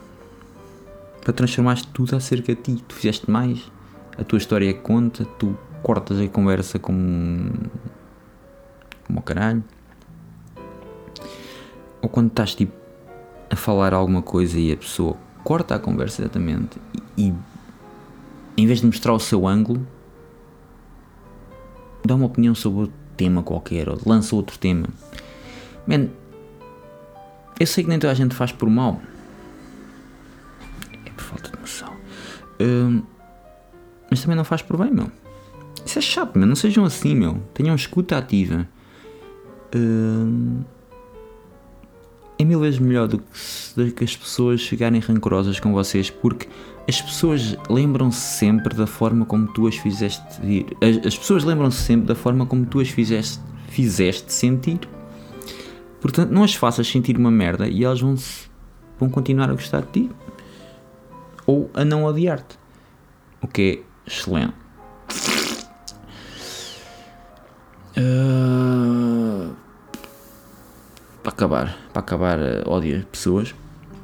Para 1.20 1.32
transformar 1.32 1.80
tudo 1.92 2.16
acerca 2.16 2.54
de 2.54 2.60
ti. 2.60 2.84
Tu 2.88 2.94
fizeste 2.96 3.30
mais, 3.30 3.70
a 4.18 4.24
tua 4.24 4.38
história 4.38 4.68
é 4.68 4.72
conta, 4.72 5.24
tu 5.24 5.56
cortas 5.82 6.20
a 6.20 6.28
conversa 6.28 6.78
como. 6.78 7.52
Como 9.12 9.20
o 9.20 9.22
caralho. 9.22 9.62
Ou 12.00 12.08
quando 12.08 12.28
estás 12.28 12.54
tipo 12.54 12.72
a 13.50 13.54
falar 13.54 13.92
alguma 13.92 14.22
coisa 14.22 14.58
e 14.58 14.72
a 14.72 14.76
pessoa 14.76 15.16
corta 15.44 15.74
a 15.74 15.78
conversa 15.78 16.22
exatamente 16.22 16.80
e, 17.18 17.28
e 17.28 17.34
em 18.56 18.66
vez 18.66 18.80
de 18.80 18.86
mostrar 18.86 19.12
o 19.12 19.20
seu 19.20 19.46
ângulo, 19.46 19.86
dá 22.04 22.14
uma 22.14 22.26
opinião 22.26 22.54
sobre 22.54 22.80
outro 22.80 22.96
tema 23.16 23.42
qualquer 23.42 23.88
ou 23.88 23.98
lança 24.06 24.34
outro 24.34 24.58
tema. 24.58 24.88
Man, 25.86 26.08
eu 27.60 27.66
sei 27.66 27.84
que 27.84 27.90
nem 27.90 27.98
toda 27.98 28.12
a 28.12 28.16
gente 28.16 28.34
faz 28.34 28.50
por 28.50 28.68
mal. 28.70 29.00
É 31.04 31.10
por 31.10 31.22
falta 31.22 31.50
de 31.50 31.60
noção. 31.60 31.94
Hum, 32.60 33.02
mas 34.10 34.22
também 34.22 34.36
não 34.36 34.44
faz 34.44 34.62
por 34.62 34.78
bem, 34.78 34.90
meu. 34.90 35.10
Isso 35.84 35.98
é 35.98 36.02
chato, 36.02 36.38
meu. 36.38 36.46
Não 36.46 36.56
sejam 36.56 36.84
assim, 36.84 37.14
meu. 37.14 37.42
Tenham 37.52 37.74
escuta 37.74 38.16
ativa. 38.16 38.66
É 42.38 42.44
mil 42.44 42.60
vezes 42.60 42.78
melhor 42.78 43.08
do 43.08 43.18
que, 43.18 43.24
do 43.76 43.92
que 43.92 44.04
as 44.04 44.16
pessoas 44.16 44.62
ficarem 44.66 45.00
rancorosas 45.00 45.60
com 45.60 45.72
vocês 45.72 46.10
porque 46.10 46.48
as 46.88 47.00
pessoas 47.00 47.56
lembram-se 47.70 48.20
sempre 48.38 48.74
da 48.74 48.86
forma 48.86 49.24
como 49.24 49.46
tu 49.52 49.66
as 49.66 49.76
fizeste 49.76 50.24
ir. 50.44 50.66
As, 50.80 51.06
as 51.06 51.16
pessoas 51.16 51.44
lembram-se 51.44 51.78
sempre 51.78 52.06
da 52.08 52.14
forma 52.14 52.44
como 52.44 52.66
tu 52.66 52.80
as 52.80 52.88
fizeste, 52.88 53.40
fizeste 53.68 54.32
sentir. 54.32 54.80
Portanto, 56.00 56.30
não 56.30 56.42
as 56.42 56.54
faças 56.54 56.88
sentir 56.88 57.16
uma 57.16 57.30
merda 57.30 57.68
e 57.68 57.84
elas 57.84 58.00
vão, 58.00 58.16
vão 58.98 59.08
continuar 59.08 59.48
a 59.48 59.52
gostar 59.52 59.82
de 59.82 59.92
ti 59.92 60.10
ou 61.46 61.70
a 61.74 61.84
não 61.84 62.04
odiar-te. 62.04 62.58
O 63.40 63.46
que 63.46 63.84
é 63.84 64.10
excelente. 64.10 64.61
Acabar, 71.42 71.76
para 71.92 72.00
acabar, 72.00 72.38
ódio 72.66 72.98
as 72.98 73.04
pessoas. 73.04 73.54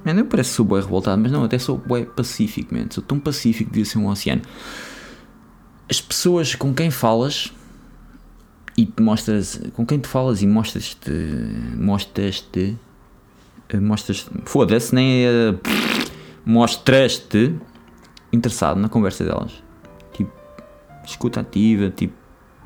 Mano, 0.04 0.20
eu 0.20 0.26
pareço 0.26 0.50
que 0.50 0.56
sou 0.56 0.64
bem 0.64 0.80
revoltado, 0.80 1.20
mas 1.20 1.30
não, 1.30 1.44
até 1.44 1.58
sou 1.58 1.78
bem 1.78 2.04
pacífico, 2.04 2.74
man. 2.74 2.86
Sou 2.90 3.02
tão 3.02 3.18
pacífico 3.18 3.70
que 3.70 3.76
devia 3.76 3.84
ser 3.84 3.98
um 3.98 4.08
oceano. 4.08 4.42
As 5.88 6.00
pessoas 6.00 6.54
com 6.54 6.74
quem 6.74 6.90
falas 6.90 7.52
e 8.76 8.88
mostras, 9.00 9.60
com 9.74 9.84
quem 9.84 9.98
tu 9.98 10.08
falas 10.08 10.42
e 10.42 10.46
mostras-te, 10.46 11.10
mostras-te, 11.76 12.76
eh, 13.68 13.80
mostras 13.80 14.28
foda-se, 14.44 14.94
nem 14.94 15.26
uh, 15.26 15.58
mostras-te 16.44 17.54
interessado 18.32 18.78
na 18.78 18.88
conversa 18.88 19.24
delas. 19.24 19.62
Tipo, 20.12 20.32
escuta 21.04 21.40
ativa, 21.40 21.90
tipo, 21.90 22.14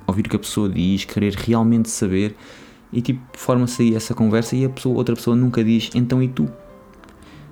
ouvir 0.07 0.27
o 0.27 0.29
que 0.29 0.37
a 0.37 0.39
pessoa 0.39 0.69
diz, 0.69 1.05
querer 1.05 1.35
realmente 1.35 1.89
saber 1.89 2.37
e 2.93 3.01
tipo, 3.01 3.21
forma-se 3.39 3.83
aí 3.83 3.95
essa 3.95 4.15
conversa 4.15 4.55
e 4.55 4.65
a 4.65 4.69
pessoa, 4.69 4.97
outra 4.97 5.15
pessoa 5.15 5.35
nunca 5.35 5.65
diz, 5.65 5.91
então 5.95 6.23
e 6.23 6.29
tu? 6.29 6.51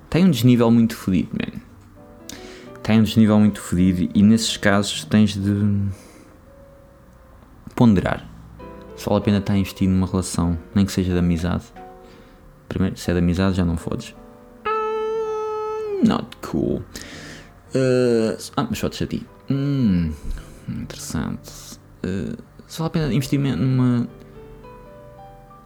Tem 0.09 0.25
um 0.25 0.31
desnível 0.31 0.71
muito 0.71 0.97
fodido, 0.97 1.31
man. 1.33 1.61
Tem 2.83 3.01
um 3.01 3.05
desnível 3.05 3.39
muito 3.39 3.61
fodido 3.61 4.11
e 4.15 4.23
nesses 4.23 4.57
casos 4.57 5.05
tens 5.05 5.35
de 5.35 5.89
ponderar 7.75 8.31
se 9.01 9.07
vale 9.07 9.19
a 9.19 9.21
pena 9.23 9.39
estar 9.39 9.55
a 9.55 9.57
investir 9.57 9.89
numa 9.89 10.07
relação, 10.07 10.59
nem 10.75 10.85
que 10.85 10.93
seja 10.93 11.15
de 11.15 11.19
amizade. 11.19 11.65
Primeiro, 12.69 12.99
se 12.99 13.11
é 13.11 13.15
de 13.15 13.21
amizade, 13.21 13.57
já 13.57 13.65
não 13.65 13.79
fodes. 13.79 14.15
Not 16.07 16.37
cool. 16.43 16.83
Uh, 17.75 18.37
ah, 18.59 18.67
mas 18.69 18.79
fodes 18.79 19.01
a 19.01 19.07
ti. 19.07 19.27
Hum, 19.49 20.13
interessante. 20.69 21.79
Uh, 22.05 22.37
se 22.67 22.79
vale 22.79 22.89
a 22.89 22.91
pena 22.91 23.15
investir 23.15 23.41
numa 23.41 24.07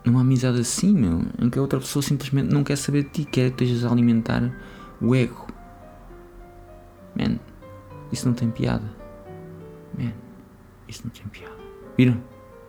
numa 0.04 0.20
amizade 0.20 0.60
assim, 0.60 0.92
meu, 0.92 1.22
em 1.40 1.48
que 1.48 1.58
a 1.58 1.62
outra 1.62 1.80
pessoa 1.80 2.02
simplesmente 2.02 2.52
não 2.52 2.62
quer 2.62 2.76
saber 2.76 3.04
de 3.04 3.10
ti, 3.10 3.24
quer 3.24 3.50
que 3.50 3.64
estejas 3.64 3.90
a 3.90 3.92
alimentar 3.92 4.54
o 5.00 5.14
ego. 5.14 5.46
Man, 7.16 7.38
isso 8.12 8.26
não 8.26 8.34
tem 8.34 8.50
piada. 8.50 8.84
Man, 9.98 10.12
isso 10.86 11.02
não 11.04 11.10
tem 11.10 11.26
piada. 11.28 11.54
Viram? 11.96 12.20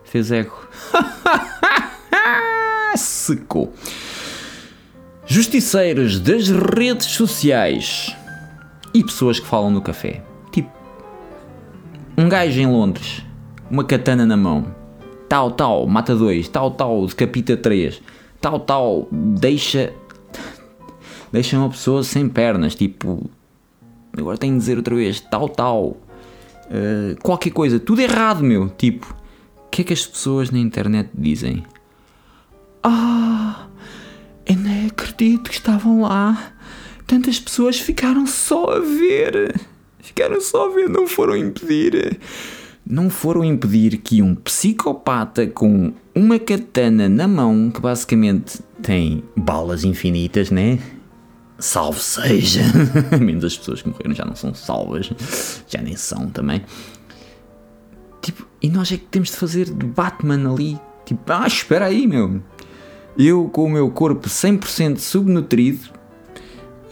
Fez 0.02 0.32
ego. 0.32 0.56
Secou. 2.96 3.74
Justiceiros 5.26 6.20
das 6.20 6.48
redes 6.48 7.06
sociais 7.06 8.16
e 8.94 9.04
pessoas 9.04 9.38
que 9.38 9.46
falam 9.46 9.70
no 9.70 9.82
café. 9.82 10.22
Tipo, 10.50 10.70
um 12.16 12.28
gajo 12.28 12.58
em 12.58 12.66
Londres, 12.66 13.22
uma 13.70 13.84
katana 13.84 14.24
na 14.24 14.36
mão 14.36 14.74
tal, 15.28 15.50
tal, 15.50 15.86
mata 15.86 16.14
dois, 16.14 16.48
tal, 16.48 16.70
tal, 16.70 17.06
decapita 17.06 17.56
três, 17.56 18.00
tal, 18.40 18.60
tal, 18.60 19.08
deixa. 19.10 19.92
deixa 21.32 21.58
uma 21.58 21.70
pessoa 21.70 22.02
sem 22.02 22.28
pernas, 22.28 22.74
tipo. 22.74 23.28
Agora 24.16 24.38
tenho 24.38 24.54
de 24.54 24.60
dizer 24.60 24.78
outra 24.78 24.94
vez, 24.94 25.20
tal, 25.20 25.48
tal, 25.48 25.84
uh, 25.84 27.20
qualquer 27.22 27.50
coisa, 27.50 27.78
tudo 27.78 28.00
errado, 28.00 28.42
meu. 28.42 28.68
Tipo, 28.70 29.14
o 29.66 29.68
que 29.70 29.82
é 29.82 29.84
que 29.84 29.92
as 29.92 30.06
pessoas 30.06 30.50
na 30.50 30.58
internet 30.58 31.10
dizem? 31.14 31.64
Ah, 32.82 33.66
eu 34.46 34.56
nem 34.56 34.86
acredito 34.86 35.50
que 35.50 35.56
estavam 35.56 36.02
lá. 36.02 36.52
Tantas 37.06 37.38
pessoas 37.38 37.78
ficaram 37.78 38.26
só 38.26 38.76
a 38.76 38.80
ver. 38.80 39.60
Ficaram 39.98 40.40
só 40.40 40.70
a 40.70 40.74
ver, 40.74 40.88
não 40.88 41.06
foram 41.06 41.36
impedir 41.36 42.18
não 42.88 43.10
foram 43.10 43.44
impedir 43.44 43.98
que 43.98 44.22
um 44.22 44.34
psicopata 44.34 45.46
com 45.46 45.92
uma 46.14 46.38
katana 46.38 47.08
na 47.08 47.26
mão, 47.26 47.70
que 47.70 47.80
basicamente 47.80 48.60
tem 48.80 49.24
balas 49.36 49.82
infinitas, 49.82 50.50
né? 50.50 50.78
Salve 51.58 52.00
seja! 52.00 52.62
Menos 53.20 53.44
as 53.44 53.56
pessoas 53.56 53.82
que 53.82 53.88
morreram 53.88 54.14
já 54.14 54.24
não 54.24 54.36
são 54.36 54.54
salvas, 54.54 55.10
já 55.66 55.82
nem 55.82 55.96
são 55.96 56.28
também. 56.30 56.62
Tipo, 58.22 58.46
e 58.62 58.68
nós 58.68 58.92
é 58.92 58.96
que 58.96 59.04
temos 59.06 59.30
de 59.30 59.36
fazer 59.36 59.64
de 59.64 59.86
Batman 59.86 60.52
ali. 60.52 60.78
Tipo, 61.04 61.32
ah, 61.32 61.46
espera 61.46 61.86
aí, 61.86 62.06
meu. 62.06 62.40
Eu 63.18 63.48
com 63.48 63.64
o 63.64 63.70
meu 63.70 63.90
corpo 63.90 64.28
100% 64.28 64.98
subnutrido 64.98 65.88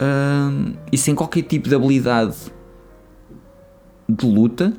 hum, 0.01 0.73
e 0.91 0.97
sem 0.97 1.15
qualquer 1.15 1.43
tipo 1.43 1.69
de 1.69 1.75
habilidade 1.75 2.37
de 4.09 4.27
luta, 4.27 4.73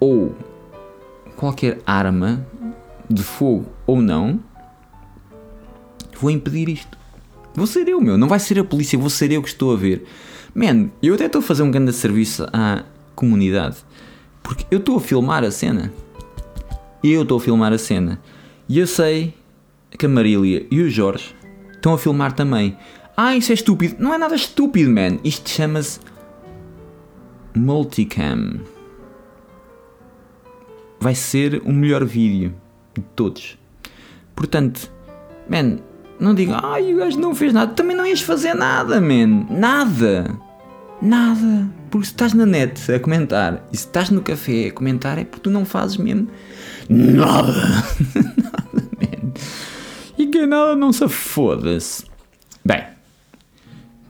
ou 0.00 0.34
qualquer 1.36 1.78
arma 1.86 2.46
de 3.08 3.22
fogo 3.22 3.66
ou 3.86 4.00
não, 4.00 4.40
vou 6.18 6.30
impedir 6.30 6.68
isto. 6.68 6.96
Vou 7.54 7.66
ser 7.66 7.88
eu, 7.88 8.00
meu. 8.00 8.18
Não 8.18 8.28
vai 8.28 8.38
ser 8.38 8.58
a 8.58 8.64
polícia, 8.64 8.98
vou 8.98 9.10
ser 9.10 9.32
eu 9.32 9.42
que 9.42 9.48
estou 9.48 9.72
a 9.72 9.76
ver. 9.76 10.04
Man, 10.54 10.90
eu 11.02 11.14
até 11.14 11.26
estou 11.26 11.40
a 11.40 11.42
fazer 11.42 11.62
um 11.62 11.70
grande 11.70 11.92
serviço 11.92 12.46
à 12.52 12.84
comunidade. 13.14 13.76
Porque 14.42 14.66
eu 14.70 14.78
estou 14.78 14.96
a 14.96 15.00
filmar 15.00 15.44
a 15.44 15.50
cena. 15.50 15.92
Eu 17.02 17.22
estou 17.22 17.38
a 17.38 17.40
filmar 17.40 17.72
a 17.72 17.78
cena. 17.78 18.20
E 18.68 18.78
eu 18.78 18.86
sei 18.86 19.34
que 19.90 20.06
a 20.06 20.08
Marília 20.08 20.66
e 20.70 20.80
o 20.80 20.90
Jorge 20.90 21.34
estão 21.72 21.94
a 21.94 21.98
filmar 21.98 22.32
também. 22.32 22.76
Ah, 23.16 23.34
isso 23.34 23.52
é 23.52 23.54
estúpido. 23.54 23.96
Não 23.98 24.12
é 24.12 24.18
nada 24.18 24.34
estúpido, 24.34 24.90
man. 24.90 25.18
Isto 25.24 25.48
chama-se 25.48 26.00
multicam 27.54 28.60
vai 31.00 31.14
ser 31.14 31.62
o 31.64 31.72
melhor 31.72 32.04
vídeo 32.04 32.54
de 32.94 33.02
todos. 33.14 33.58
Portanto, 34.34 34.92
man, 35.48 35.78
não 36.18 36.34
diga, 36.34 36.60
ai, 36.62 36.94
o 36.94 36.96
gajo 36.98 37.18
não 37.18 37.34
fez 37.34 37.52
nada. 37.52 37.72
Também 37.72 37.96
não 37.96 38.06
ias 38.06 38.20
fazer 38.20 38.54
nada, 38.54 39.00
man. 39.00 39.46
Nada. 39.50 40.34
Nada. 41.00 41.68
Porque 41.90 42.06
se 42.06 42.12
estás 42.12 42.32
na 42.32 42.46
net 42.46 42.92
a 42.92 42.98
comentar 42.98 43.66
e 43.72 43.76
se 43.76 43.86
estás 43.86 44.10
no 44.10 44.22
café 44.22 44.68
a 44.68 44.72
comentar 44.72 45.18
é 45.18 45.24
porque 45.24 45.42
tu 45.42 45.50
não 45.50 45.64
fazes 45.64 45.96
mesmo 45.98 46.28
nada. 46.88 47.52
nada, 48.36 48.88
man. 49.00 49.32
E 50.18 50.26
que 50.26 50.46
nada 50.46 50.74
não 50.74 50.92
se 50.92 51.08
foda-se. 51.08 52.04
Bem, 52.64 52.84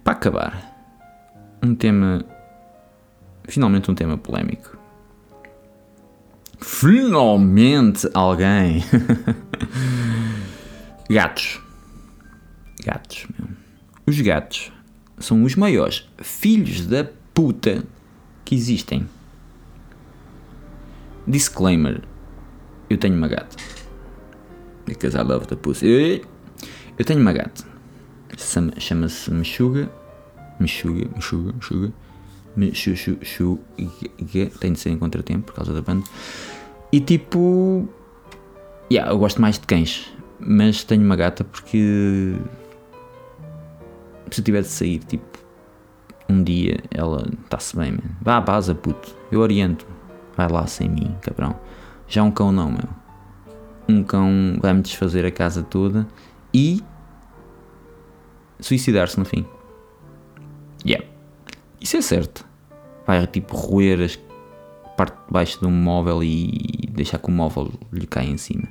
para 0.02 0.12
acabar, 0.12 0.76
um 1.62 1.74
tema. 1.74 2.24
Finalmente 3.44 3.90
um 3.90 3.94
tema 3.94 4.16
polémico. 4.16 4.75
Finalmente 6.58 8.08
alguém. 8.14 8.82
gatos. 11.08 11.60
Gatos, 12.84 13.26
meu. 13.38 13.48
Os 14.06 14.20
gatos 14.20 14.72
são 15.18 15.42
os 15.42 15.56
maiores 15.56 16.08
filhos 16.18 16.86
da 16.86 17.04
puta 17.34 17.84
que 18.44 18.54
existem. 18.54 19.08
Disclaimer: 21.26 22.02
Eu 22.88 22.96
tenho 22.96 23.16
uma 23.16 23.28
gata. 23.28 23.56
Because 24.86 25.16
I 25.16 25.22
love 25.22 25.46
the 25.46 25.56
pussy. 25.56 26.22
Eu 26.96 27.04
tenho 27.04 27.20
uma 27.20 27.32
gata. 27.32 27.64
Chama-se 28.78 29.30
Meshuga. 29.32 29.90
Meshuga, 32.56 32.90
Meshuga, 32.90 33.18
Meshuga. 33.20 33.60
Meshuga. 33.78 34.58
Tem 34.58 34.72
de 34.72 34.80
ser 34.80 34.90
em 34.90 34.98
contratempo 34.98 35.46
por 35.46 35.54
causa 35.54 35.72
da 35.72 35.82
banda. 35.82 36.04
E 36.92 37.00
tipo. 37.00 37.88
Yeah, 38.90 39.12
eu 39.12 39.18
gosto 39.18 39.40
mais 39.40 39.58
de 39.58 39.66
cães. 39.66 40.12
Mas 40.38 40.84
tenho 40.84 41.02
uma 41.02 41.16
gata 41.16 41.44
porque 41.44 42.34
se 44.30 44.40
eu 44.40 44.44
tiver 44.44 44.62
de 44.62 44.68
sair, 44.68 44.98
tipo, 44.98 45.38
um 46.28 46.42
dia 46.42 46.78
ela 46.90 47.26
está-se 47.44 47.76
bem, 47.76 47.92
man. 47.92 48.16
Vá 48.20 48.36
à 48.36 48.40
base, 48.40 48.74
puto. 48.74 49.14
Eu 49.30 49.40
oriento. 49.40 49.86
Vai 50.36 50.48
lá 50.48 50.66
sem 50.66 50.88
mim, 50.88 51.16
cabrão. 51.22 51.58
Já 52.06 52.22
um 52.22 52.30
cão 52.30 52.52
não, 52.52 52.70
meu. 52.70 52.88
Um 53.88 54.02
cão 54.02 54.56
vai-me 54.60 54.82
desfazer 54.82 55.24
a 55.24 55.30
casa 55.30 55.62
toda 55.62 56.06
e 56.52 56.82
suicidar-se 58.60 59.18
no 59.18 59.24
fim. 59.24 59.46
Yeah. 60.84 61.06
Isso 61.80 61.96
é 61.96 62.02
certo. 62.02 62.46
Vai 63.06 63.26
tipo 63.26 63.56
roer 63.56 64.10
a 64.84 64.88
parte 64.90 65.16
de 65.26 65.32
baixo 65.32 65.60
de 65.60 65.66
um 65.66 65.72
móvel 65.72 66.22
e 66.22 66.88
deixar 66.90 67.18
que 67.18 67.28
o 67.28 67.30
móvel 67.30 67.72
lhe 67.92 68.06
caia 68.06 68.28
em 68.28 68.36
cima. 68.36 68.68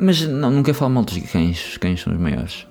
Mas 0.00 0.20
não, 0.22 0.50
nunca 0.50 0.72
falo 0.72 0.92
mal 0.92 1.04
dos 1.04 1.18
cães. 1.30 1.70
Os 1.70 1.76
cães 1.76 2.00
são 2.00 2.12
os 2.12 2.20
maiores. 2.20 2.66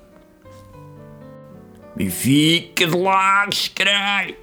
Benfica 1.96 2.86
de 2.86 2.96
Lagos, 2.96 3.68
caralho! 3.70 4.36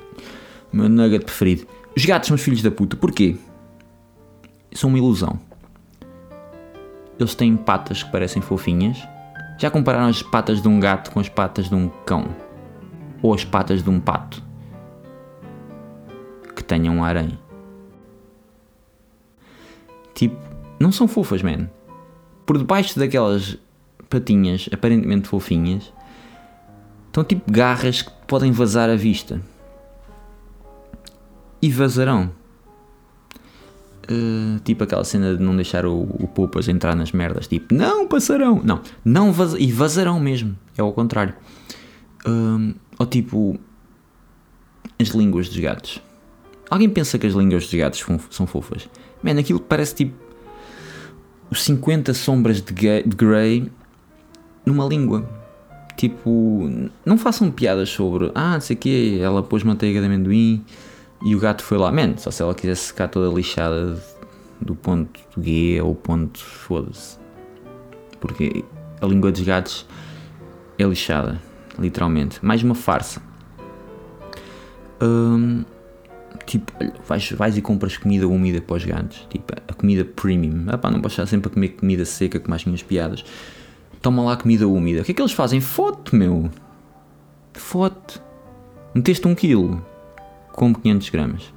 Meu 0.73 0.89
nugget 0.89 1.25
preferido. 1.25 1.67
Os 1.97 2.05
gatos 2.05 2.27
são 2.29 2.35
os 2.35 2.43
filhos 2.43 2.63
da 2.63 2.71
puta. 2.71 2.97
Porquê? 2.97 3.37
São 4.73 4.91
uma 4.91 4.99
ilusão. 4.99 5.39
Eles 7.19 7.35
têm 7.35 7.57
patas 7.57 8.03
que 8.03 8.11
parecem 8.11 8.43
fofinhas. 8.43 8.99
Já 9.59 9.71
compararam 9.71 10.09
as 10.09 10.21
patas 10.21 10.61
de 10.61 10.67
um 10.67 10.81
gato 10.81 11.13
com 11.13 11.21
as 11.21 11.29
patas 11.29 11.69
de 11.69 11.75
um 11.75 11.89
cão? 12.05 12.35
Ou 13.23 13.33
as 13.33 13.45
patas 13.45 13.83
de 13.83 13.89
um 13.89 14.01
pato? 14.01 14.43
Que 16.65 16.69
tenham 16.69 16.97
um 16.97 17.05
aranha. 17.05 17.39
Tipo, 20.15 20.37
não 20.81 20.91
são 20.91 21.07
fofas, 21.07 21.43
man. 21.43 21.69
Por 22.47 22.57
debaixo 22.57 22.99
daquelas 22.99 23.59
patinhas 24.09 24.69
aparentemente 24.73 25.29
fofinhas 25.29 25.93
Estão 27.15 27.23
tipo 27.23 27.49
garras 27.49 28.03
que 28.03 28.11
podem 28.27 28.51
vazar 28.51 28.91
a 28.91 28.97
vista. 28.97 29.41
E 31.63 31.71
vazarão. 31.71 32.33
Uh, 34.11 34.59
tipo 34.65 34.83
aquela 34.83 35.05
cena 35.05 35.37
de 35.37 35.41
não 35.41 35.55
deixar 35.55 35.87
o, 35.87 36.01
o 36.03 36.29
entrar 36.69 36.97
nas 36.97 37.13
merdas. 37.13 37.47
Tipo, 37.47 37.73
não 37.73 38.09
passarão. 38.09 38.61
Não, 38.65 38.81
não 39.05 39.33
vaz 39.33 39.55
e 39.55 39.71
vazarão 39.71 40.19
mesmo. 40.19 40.59
É 40.77 40.81
ao 40.81 40.93
contrário. 40.93 41.35
Uh, 42.27 42.75
ou 42.99 43.07
tipo, 43.07 43.61
as 45.01 45.11
línguas 45.11 45.49
dos 45.49 45.59
gatos. 45.59 46.03
Alguém 46.71 46.89
pensa 46.89 47.19
que 47.19 47.27
as 47.27 47.35
línguas 47.35 47.65
dos 47.65 47.75
gatos 47.75 48.05
são 48.31 48.47
fofas? 48.47 48.89
Man, 49.23 49.39
aquilo 49.39 49.61
parece 49.61 49.95
tipo 49.95 50.25
os 51.51 51.63
50 51.63 52.13
sombras 52.15 52.61
de, 52.61 52.73
de 52.73 53.17
Grey 53.17 53.71
numa 54.65 54.87
língua. 54.87 55.29
Tipo, 55.97 56.69
não 57.05 57.17
façam 57.17 57.51
piadas 57.51 57.89
sobre, 57.89 58.31
ah, 58.35 58.55
não 58.55 58.61
sei 58.61 58.75
o 58.75 58.79
quê, 58.79 59.19
ela 59.23 59.43
pôs 59.43 59.63
manteiga 59.63 60.01
de 60.01 60.07
amendoim 60.07 60.65
e 61.25 61.37
o 61.37 61.39
gato 61.39 61.63
foi 61.63 61.79
lá. 61.79 61.93
Man, 61.93 62.17
só 62.17 62.31
se 62.31 62.43
ela 62.43 62.55
quisesse 62.55 62.89
ficar 62.89 63.09
toda 63.09 63.33
lixada 63.33 64.03
do 64.61 64.75
ponto 64.75 65.21
G 65.39 65.81
ou 65.81 65.95
ponto 65.95 66.39
foda-se. 66.41 67.19
Porque 68.21 68.65
a 69.01 69.07
língua 69.07 69.31
dos 69.31 69.43
gatos 69.43 69.87
é 70.79 70.85
lixada, 70.85 71.41
literalmente. 71.79 72.45
Mais 72.45 72.63
uma 72.63 72.75
farsa. 72.75 73.23
Hum, 75.01 75.65
tipo, 76.47 76.73
vais, 77.07 77.31
vais 77.33 77.57
e 77.57 77.63
compras 77.63 77.97
comida 77.97 78.27
úmida 78.27 78.61
para 78.61 78.77
os 78.77 78.85
gatos. 78.85 79.27
Tipo, 79.31 79.55
a 79.69 79.75
comida 79.75 80.05
premium. 80.05 80.65
Ah, 80.69 80.79
pá, 80.79 80.91
não 80.91 81.01
podes 81.01 81.13
estar 81.13 81.27
sempre 81.27 81.51
a 81.51 81.55
comer 81.55 81.69
comida 81.71 82.05
seca 82.05 82.41
com 82.41 82.49
mais 82.49 82.65
minhas 82.65 82.83
piadas 82.83 83.25
toma 84.05 84.23
lá 84.23 84.37
comida 84.37 84.69
úmida. 84.69 85.01
O 85.01 85.05
que 85.05 85.13
é 85.13 85.15
que 85.15 85.23
eles 85.23 85.33
fazem? 85.33 85.63
Fote, 85.63 86.15
meu. 86.15 86.51
Fote. 87.55 88.21
Meteste 88.95 89.27
um 89.27 89.35
quilo, 89.35 89.85
como 90.53 90.79
500 90.79 91.09
gramas. 91.09 91.55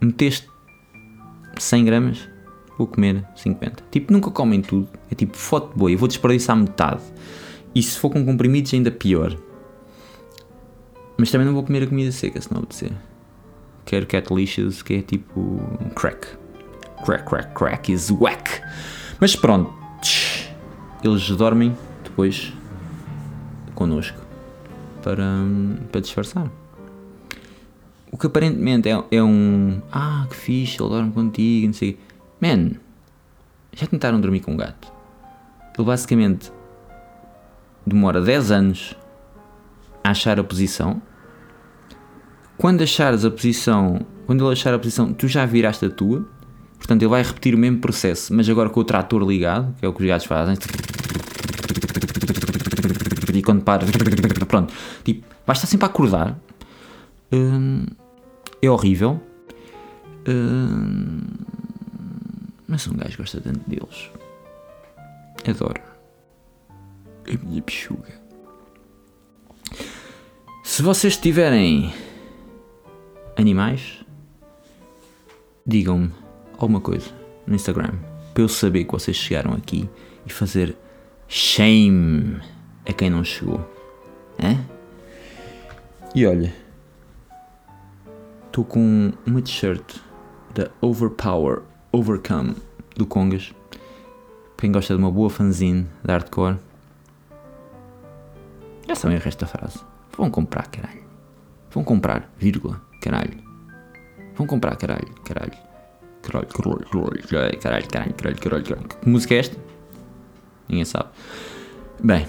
Meteste 0.00 0.48
100 1.56 1.84
gramas, 1.84 2.28
vou 2.76 2.88
comer 2.88 3.24
50. 3.36 3.84
Tipo, 3.90 4.12
nunca 4.12 4.30
comem 4.32 4.60
tudo. 4.60 4.88
É 5.08 5.14
tipo, 5.14 5.36
fote 5.36 5.78
boi, 5.78 5.94
eu 5.94 5.98
vou 5.98 6.08
desperdiçar 6.08 6.56
metade. 6.56 7.00
E 7.72 7.82
se 7.82 7.98
for 7.98 8.10
com 8.10 8.24
comprimidos, 8.24 8.74
ainda 8.74 8.90
pior. 8.90 9.36
Mas 11.16 11.30
também 11.30 11.46
não 11.46 11.54
vou 11.54 11.62
comer 11.62 11.84
a 11.84 11.86
comida 11.86 12.10
seca, 12.10 12.40
se 12.40 12.52
não 12.52 12.58
obedecer. 12.58 12.92
Quero 13.86 14.06
cat 14.06 14.32
lixos, 14.34 14.82
que 14.82 14.94
é 14.94 15.02
tipo 15.02 15.60
crack. 15.94 16.26
Crack, 17.04 17.24
crack, 17.24 17.54
crack 17.54 17.92
is 17.92 18.10
whack. 18.10 18.60
Mas 19.18 19.34
pronto 19.34 19.72
eles 21.02 21.28
dormem 21.30 21.76
depois 22.02 22.52
connosco 23.74 24.18
para, 25.02 25.24
para 25.90 26.00
disfarçar. 26.00 26.50
O 28.10 28.18
que 28.18 28.26
aparentemente 28.26 28.88
é, 28.88 29.04
é 29.10 29.22
um 29.22 29.80
ah, 29.92 30.26
que 30.28 30.36
fixe, 30.36 30.80
ele 30.80 30.88
dorme 30.88 31.12
contigo, 31.12 31.66
não 31.66 31.74
sei. 31.74 31.98
Man, 32.40 32.72
já 33.72 33.86
tentaram 33.86 34.20
dormir 34.20 34.40
com 34.40 34.52
um 34.52 34.56
gato? 34.56 34.92
Ele 35.76 35.86
basicamente 35.86 36.50
demora 37.86 38.20
10 38.20 38.50
anos 38.50 38.96
a 40.02 40.10
achar 40.10 40.40
a 40.40 40.44
posição. 40.44 41.00
Quando 42.58 42.82
achares 42.82 43.24
a 43.24 43.30
posição, 43.30 44.00
quando 44.26 44.44
ele 44.44 44.52
achar 44.52 44.72
a 44.72 44.78
posição, 44.78 45.12
tu 45.12 45.28
já 45.28 45.44
viraste 45.44 45.84
a 45.84 45.90
tua. 45.90 46.26
Portanto, 46.78 47.02
ele 47.02 47.10
vai 47.10 47.22
repetir 47.22 47.54
o 47.54 47.58
mesmo 47.58 47.78
processo, 47.78 48.34
mas 48.34 48.48
agora 48.48 48.68
com 48.68 48.80
o 48.80 48.84
trator 48.84 49.22
ligado, 49.22 49.74
que 49.78 49.84
é 49.84 49.88
o 49.88 49.92
que 49.92 50.02
os 50.02 50.08
gatos 50.08 50.26
fazem 50.26 50.56
e 53.38 53.42
quando 53.42 53.62
para, 53.62 53.84
pronto, 54.46 54.72
tipo, 55.04 55.26
vais 55.46 55.58
estar 55.58 55.66
sempre 55.66 55.86
a 55.86 55.88
acordar. 55.88 56.38
Hum, 57.32 57.86
é 58.62 58.70
horrível. 58.70 59.20
Hum, 60.28 61.20
mas 62.66 62.86
um 62.88 62.94
gajo 62.94 63.18
gosta 63.18 63.40
tanto 63.40 63.68
deles. 63.68 64.10
Adoro. 65.48 65.80
A 67.28 67.46
minha 67.46 67.62
pichuga. 67.62 68.20
Se 70.64 70.82
vocês 70.82 71.16
tiverem 71.16 71.92
animais, 73.36 74.04
digam-me 75.66 76.10
alguma 76.58 76.80
coisa 76.80 77.10
no 77.46 77.54
Instagram 77.54 77.94
para 78.32 78.42
eu 78.42 78.48
saber 78.48 78.84
que 78.84 78.92
vocês 78.92 79.16
chegaram 79.16 79.52
aqui 79.52 79.88
e 80.26 80.32
fazer 80.32 80.76
shame 81.28 82.40
a 82.86 82.92
quem 82.92 83.10
não 83.10 83.24
chegou. 83.24 83.60
É? 84.38 84.58
E 86.14 86.26
olha, 86.26 86.54
estou 88.46 88.64
com 88.64 89.12
uma 89.26 89.42
t-shirt 89.42 89.96
da 90.54 90.70
Overpower 90.80 91.62
Overcome 91.92 92.56
do 92.94 93.06
Congas. 93.06 93.54
Quem 94.58 94.72
gosta 94.72 94.94
de 94.94 95.00
uma 95.00 95.10
boa 95.10 95.28
fanzine 95.28 95.86
de 96.04 96.12
hardcore, 96.12 96.56
já 98.88 98.94
sabem 98.94 99.16
o 99.16 99.20
resto 99.20 99.40
da 99.40 99.46
frase. 99.46 99.80
Vão 100.16 100.30
comprar, 100.30 100.68
caralho. 100.68 101.04
Vão 101.70 101.84
comprar, 101.84 102.30
vírgula, 102.38 102.80
caralho. 103.06 103.34
Vão 104.34 104.46
comprar, 104.46 104.76
caralho, 104.76 105.08
caralho. 105.24 105.52
Caralho, 106.22 106.46
caralho, 106.48 106.86
caralho, 106.90 107.58
caralho, 107.60 107.86
caralho, 107.88 108.36
caralho, 108.36 108.64
caralho. 108.64 108.88
Que 108.88 109.08
música 109.08 109.34
é 109.34 109.38
esta? 109.38 109.56
Ninguém 110.68 110.84
sabe. 110.84 111.08
Bem, 112.02 112.26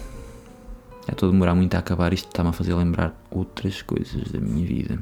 Já 1.08 1.14
estou 1.14 1.30
a 1.30 1.32
demorar 1.32 1.56
muito 1.56 1.74
a 1.74 1.80
acabar. 1.80 2.14
Isto 2.14 2.28
está-me 2.28 2.50
a 2.50 2.54
fazer 2.54 2.74
lembrar 2.74 3.16
outras 3.32 3.82
coisas 3.82 4.30
da 4.32 4.40
minha 4.40 4.66
vida. 4.68 5.00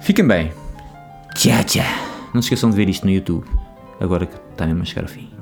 Fiquem 0.00 0.26
bem. 0.26 0.52
Tchau, 1.34 1.64
tchau. 1.64 1.84
Não 2.34 2.42
se 2.42 2.46
esqueçam 2.46 2.70
de 2.70 2.76
ver 2.76 2.88
isto 2.88 3.06
no 3.06 3.12
YouTube. 3.12 3.46
Agora 4.00 4.26
que 4.26 4.36
está 4.50 4.66
mesmo 4.66 4.82
a 4.82 4.84
chegar 4.84 5.02
ao 5.02 5.08
fim. 5.08 5.37